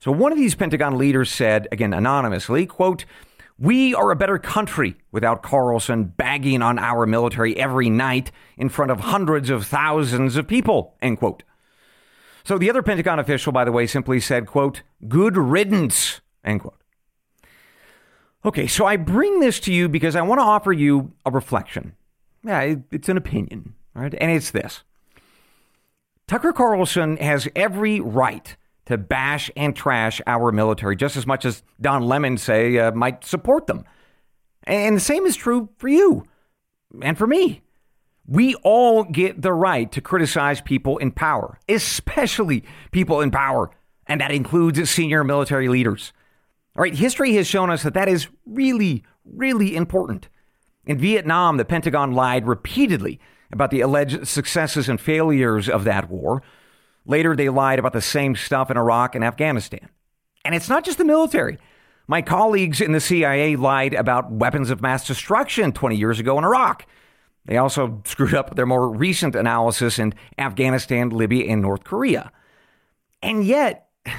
So 0.00 0.10
one 0.10 0.32
of 0.32 0.38
these 0.38 0.54
Pentagon 0.54 0.96
leaders 0.96 1.30
said, 1.30 1.68
again 1.70 1.92
anonymously, 1.92 2.66
quote, 2.66 3.04
we 3.58 3.94
are 3.94 4.10
a 4.10 4.16
better 4.16 4.38
country 4.38 4.96
without 5.12 5.42
Carlson 5.42 6.04
bagging 6.04 6.62
on 6.62 6.78
our 6.78 7.04
military 7.04 7.54
every 7.58 7.90
night 7.90 8.32
in 8.56 8.70
front 8.70 8.90
of 8.90 9.00
hundreds 9.00 9.50
of 9.50 9.66
thousands 9.66 10.36
of 10.36 10.48
people, 10.48 10.96
end 11.02 11.18
quote. 11.18 11.42
So 12.42 12.56
the 12.56 12.70
other 12.70 12.82
Pentagon 12.82 13.18
official, 13.18 13.52
by 13.52 13.66
the 13.66 13.72
way, 13.72 13.86
simply 13.86 14.18
said, 14.18 14.46
quote, 14.46 14.80
good 15.06 15.36
riddance, 15.36 16.22
end 16.42 16.62
quote. 16.62 16.80
Okay, 18.42 18.66
so 18.66 18.86
I 18.86 18.96
bring 18.96 19.40
this 19.40 19.60
to 19.60 19.72
you 19.72 19.86
because 19.90 20.16
I 20.16 20.22
want 20.22 20.38
to 20.38 20.44
offer 20.44 20.72
you 20.72 21.12
a 21.26 21.30
reflection. 21.30 21.94
Yeah, 22.42 22.76
it's 22.90 23.10
an 23.10 23.18
opinion, 23.18 23.74
right? 23.92 24.14
And 24.18 24.30
it's 24.30 24.50
this. 24.50 24.82
Tucker 26.26 26.54
Carlson 26.54 27.18
has 27.18 27.46
every 27.54 28.00
right 28.00 28.56
to 28.90 28.98
bash 28.98 29.50
and 29.56 29.74
trash 29.74 30.20
our 30.26 30.52
military 30.52 30.96
just 30.96 31.16
as 31.16 31.26
much 31.26 31.44
as 31.44 31.62
Don 31.80 32.02
Lemon, 32.02 32.36
say, 32.36 32.78
uh, 32.78 32.92
might 32.92 33.24
support 33.24 33.66
them. 33.66 33.84
And 34.64 34.96
the 34.96 35.00
same 35.00 35.26
is 35.26 35.36
true 35.36 35.70
for 35.78 35.88
you 35.88 36.26
and 37.02 37.16
for 37.16 37.26
me. 37.26 37.62
We 38.26 38.54
all 38.56 39.04
get 39.04 39.42
the 39.42 39.52
right 39.52 39.90
to 39.92 40.00
criticize 40.00 40.60
people 40.60 40.98
in 40.98 41.10
power, 41.10 41.58
especially 41.68 42.64
people 42.92 43.20
in 43.20 43.30
power, 43.30 43.70
and 44.06 44.20
that 44.20 44.30
includes 44.30 44.88
senior 44.90 45.24
military 45.24 45.68
leaders. 45.68 46.12
All 46.76 46.82
right, 46.82 46.94
history 46.94 47.34
has 47.34 47.46
shown 47.46 47.70
us 47.70 47.82
that 47.82 47.94
that 47.94 48.08
is 48.08 48.28
really, 48.46 49.04
really 49.24 49.74
important. 49.74 50.28
In 50.84 50.98
Vietnam, 50.98 51.56
the 51.56 51.64
Pentagon 51.64 52.12
lied 52.12 52.46
repeatedly 52.46 53.20
about 53.52 53.70
the 53.70 53.80
alleged 53.80 54.26
successes 54.28 54.88
and 54.88 55.00
failures 55.00 55.68
of 55.68 55.84
that 55.84 56.08
war. 56.08 56.42
Later, 57.06 57.34
they 57.34 57.48
lied 57.48 57.78
about 57.78 57.92
the 57.92 58.00
same 58.00 58.36
stuff 58.36 58.70
in 58.70 58.76
Iraq 58.76 59.14
and 59.14 59.24
Afghanistan. 59.24 59.88
And 60.44 60.54
it's 60.54 60.68
not 60.68 60.84
just 60.84 60.98
the 60.98 61.04
military. 61.04 61.58
My 62.06 62.22
colleagues 62.22 62.80
in 62.80 62.92
the 62.92 63.00
CIA 63.00 63.56
lied 63.56 63.94
about 63.94 64.32
weapons 64.32 64.70
of 64.70 64.80
mass 64.80 65.06
destruction 65.06 65.72
20 65.72 65.96
years 65.96 66.18
ago 66.18 66.36
in 66.38 66.44
Iraq. 66.44 66.86
They 67.44 67.56
also 67.56 68.02
screwed 68.06 68.34
up 68.34 68.56
their 68.56 68.66
more 68.66 68.88
recent 68.88 69.34
analysis 69.34 69.98
in 69.98 70.14
Afghanistan, 70.38 71.10
Libya, 71.10 71.46
and 71.46 71.62
North 71.62 71.84
Korea. 71.84 72.32
And 73.22 73.44
yet, 73.44 73.88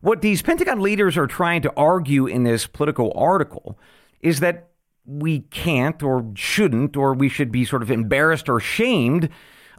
what 0.00 0.20
these 0.20 0.42
Pentagon 0.42 0.80
leaders 0.80 1.16
are 1.16 1.26
trying 1.26 1.62
to 1.62 1.72
argue 1.76 2.26
in 2.26 2.44
this 2.44 2.66
Politico 2.66 3.10
article 3.12 3.78
is 4.20 4.40
that 4.40 4.68
we 5.06 5.40
can't 5.40 6.02
or 6.02 6.30
shouldn't, 6.34 6.96
or 6.96 7.14
we 7.14 7.28
should 7.28 7.50
be 7.50 7.64
sort 7.64 7.82
of 7.82 7.90
embarrassed 7.90 8.48
or 8.48 8.60
shamed 8.60 9.30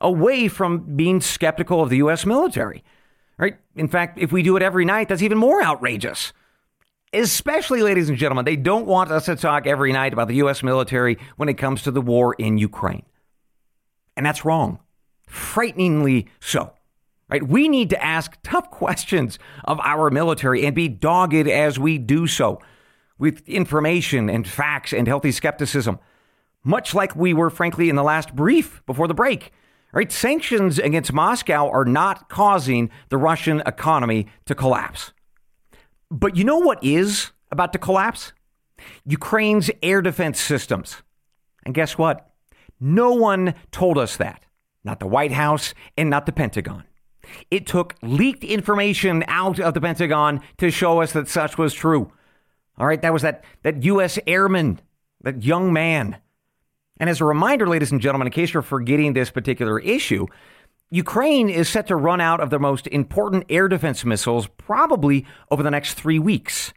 away 0.02 0.48
from 0.48 0.96
being 0.96 1.22
skeptical 1.22 1.82
of 1.82 1.90
the 1.90 1.98
U.S. 1.98 2.26
military. 2.26 2.84
Right? 3.38 3.58
In 3.76 3.88
fact, 3.88 4.20
if 4.20 4.32
we 4.32 4.44
do 4.44 4.58
it 4.58 4.64
every 4.64 4.86
night, 4.86 5.10
that's 5.10 5.22
even 5.22 5.38
more 5.38 5.64
outrageous. 5.64 6.34
Especially, 7.14 7.82
ladies 7.82 8.10
and 8.10 8.18
gentlemen, 8.18 8.46
they 8.46 8.56
don't 8.56 8.86
want 8.86 9.12
us 9.12 9.26
to 9.26 9.36
talk 9.36 9.66
every 9.66 9.94
night 9.94 10.14
about 10.14 10.28
the 10.28 10.36
U.S. 10.36 10.62
military 10.62 11.18
when 11.38 11.50
it 11.50 11.58
comes 11.58 11.84
to 11.84 11.92
the 11.92 12.02
war 12.02 12.36
in 12.38 12.58
Ukraine. 12.58 13.06
And 14.18 14.26
that's 14.26 14.46
wrong. 14.46 14.80
Frighteningly 15.28 16.28
so 16.40 16.74
right? 17.30 17.48
We 17.48 17.70
need 17.70 17.90
to 17.92 18.04
ask 18.04 18.38
tough 18.44 18.70
questions 18.72 19.40
of 19.64 19.80
our 19.82 20.10
military 20.10 20.66
and 20.66 20.76
be 20.76 20.88
dogged 20.88 21.48
as 21.48 21.80
we 21.80 21.98
do 21.98 22.28
so 22.28 22.60
with 23.18 23.48
information 23.48 24.30
and 24.30 24.48
facts 24.48 24.94
and 24.94 25.08
healthy 25.08 25.32
skepticism, 25.32 26.00
much 26.64 26.94
like 26.94 27.16
we 27.16 27.34
were, 27.34 27.50
frankly, 27.50 27.90
in 27.90 27.96
the 27.96 28.04
last 28.04 28.36
brief 28.36 28.82
before 28.86 29.08
the 29.08 29.14
break. 29.14 29.52
Right? 29.92 30.12
Sanctions 30.12 30.78
against 30.78 31.12
Moscow 31.12 31.70
are 31.70 31.86
not 31.86 32.30
causing 32.30 32.92
the 33.10 33.18
Russian 33.18 33.62
economy 33.66 34.28
to 34.46 34.54
collapse. 34.54 35.14
But 36.12 36.36
you 36.36 36.44
know 36.44 36.60
what 36.60 36.84
is 36.84 37.32
about 37.52 37.74
to 37.74 37.80
collapse? 37.80 38.34
Ukraine's 39.06 39.72
air 39.82 40.02
defense 40.02 40.40
systems. 40.40 41.02
And 41.66 41.74
guess 41.74 41.98
what? 41.98 42.30
No 42.80 43.14
one 43.14 43.56
told 43.72 43.98
us 43.98 44.18
that. 44.18 44.46
Not 44.84 45.00
the 45.00 45.08
White 45.08 45.32
House 45.32 45.74
and 45.98 46.10
not 46.10 46.26
the 46.26 46.32
Pentagon. 46.32 46.84
It 47.52 47.68
took 47.68 47.96
leaked 48.02 48.44
information 48.44 49.24
out 49.28 49.60
of 49.60 49.74
the 49.74 49.82
Pentagon 49.82 50.42
to 50.58 50.72
show 50.72 51.02
us 51.02 51.12
that 51.14 51.28
such 51.28 51.58
was 51.58 51.74
true. 51.74 52.12
All 52.78 52.88
right, 52.88 53.02
that 53.02 53.14
was 53.14 53.24
that, 53.24 53.44
that 53.64 53.84
U.S. 53.84 54.18
airman, 54.26 54.80
that 55.22 55.44
young 55.44 55.74
man. 55.74 56.18
And 57.00 57.10
as 57.10 57.22
a 57.22 57.26
reminder, 57.26 57.68
ladies 57.68 57.92
and 57.92 58.02
gentlemen, 58.02 58.28
in 58.28 58.34
case 58.34 58.54
you're 58.54 58.62
forgetting 58.62 59.14
this 59.14 59.32
particular 59.32 59.80
issue, 59.80 60.28
Ukraine 60.92 61.50
is 61.50 61.70
set 61.70 61.88
to 61.88 61.96
run 61.96 62.20
out 62.20 62.40
of 62.42 62.50
their 62.50 62.60
most 62.60 62.88
important 62.88 63.46
air 63.50 63.68
defense 63.68 64.04
missiles 64.04 64.48
probably 64.58 65.26
over 65.50 65.64
the 65.64 65.72
next 65.72 65.94
three 65.94 66.20
weeks. 66.20 66.74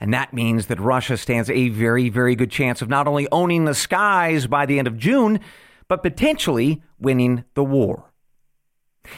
And 0.00 0.14
that 0.14 0.32
means 0.32 0.66
that 0.66 0.78
Russia 0.78 1.16
stands 1.16 1.50
a 1.50 1.70
very, 1.70 2.08
very 2.08 2.36
good 2.36 2.50
chance 2.50 2.82
of 2.82 2.88
not 2.88 3.08
only 3.08 3.26
owning 3.32 3.64
the 3.64 3.74
skies 3.74 4.46
by 4.46 4.64
the 4.64 4.78
end 4.78 4.86
of 4.86 4.96
June, 4.96 5.40
but 5.88 6.02
potentially 6.02 6.82
winning 7.00 7.44
the 7.54 7.64
war. 7.64 8.04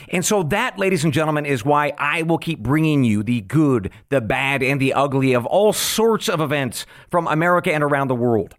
And 0.09 0.25
so, 0.25 0.45
that, 0.45 0.79
ladies 0.79 1.03
and 1.03 1.13
gentlemen, 1.13 1.45
is 1.45 1.65
why 1.65 1.93
I 1.99 2.23
will 2.23 2.39
keep 2.39 2.61
bringing 2.61 3.03
you 3.03 3.25
the 3.25 3.41
good, 3.41 3.91
the 4.09 4.21
bad, 4.21 4.63
and 4.63 4.81
the 4.81 4.95
ugly 4.95 5.33
of 5.33 5.45
all 5.45 5.73
sorts 5.73 6.29
of 6.29 6.41
events 6.41 6.87
from 7.11 7.27
America 7.27 7.75
and 7.75 7.83
around 7.83 8.07
the 8.07 8.15
world. 8.15 8.55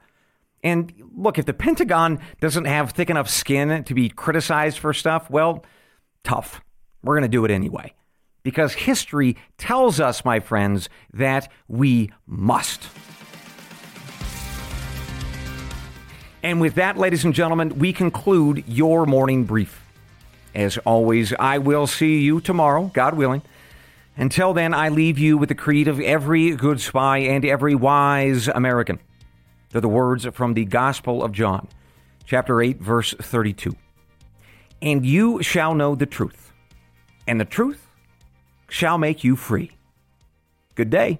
And 0.64 0.94
look, 1.16 1.40
if 1.40 1.46
the 1.46 1.54
Pentagon 1.54 2.20
doesn't 2.40 2.66
have 2.66 2.92
thick 2.92 3.10
enough 3.10 3.30
skin 3.30 3.84
to 3.84 3.94
be 3.94 4.10
criticized 4.10 4.78
for 4.78 4.94
stuff, 4.94 5.30
well, 5.30 5.66
tough. 6.24 6.62
We're 7.04 7.16
going 7.16 7.24
to 7.24 7.30
do 7.30 7.46
it 7.46 7.52
anyway. 7.52 7.94
Because 8.44 8.74
history 8.74 9.38
tells 9.58 10.00
us, 10.00 10.26
my 10.26 10.40
friends, 10.40 10.90
that 11.14 11.52
we 11.68 12.12
must. 12.26 12.88
And 16.44 16.60
with 16.60 16.76
that, 16.76 16.98
ladies 16.98 17.24
and 17.24 17.36
gentlemen, 17.36 17.78
we 17.78 17.94
conclude 17.94 18.64
your 18.68 19.06
morning 19.06 19.44
brief. 19.44 19.86
As 20.56 20.78
always, 20.80 21.34
I 21.40 21.60
will 21.60 21.86
see 21.88 22.20
you 22.20 22.42
tomorrow, 22.42 22.92
God 22.94 23.16
willing. 23.16 23.44
Until 24.18 24.54
then, 24.54 24.74
I 24.74 24.90
leave 24.90 25.18
you 25.18 25.38
with 25.38 25.50
the 25.50 25.56
creed 25.56 25.88
of 25.88 26.00
every 26.00 26.56
good 26.56 26.82
spy 26.82 27.20
and 27.20 27.46
every 27.46 27.76
wise 27.76 28.48
American 28.48 29.00
They're 29.72 29.82
the 29.82 29.88
words 29.88 30.26
from 30.34 30.54
the 30.54 30.66
Gospel 30.66 31.24
of 31.24 31.32
John, 31.32 31.68
chapter 32.26 32.62
8, 32.62 32.80
verse 32.80 33.14
32. 33.14 33.76
And 34.82 35.06
you 35.06 35.42
shall 35.42 35.76
know 35.76 35.96
the 35.96 36.06
truth, 36.06 36.52
and 37.28 37.40
the 37.40 37.46
truth 37.46 37.88
shall 38.70 38.98
make 38.98 39.24
you 39.24 39.36
free. 39.36 39.72
Good 40.76 40.90
day. 40.90 41.20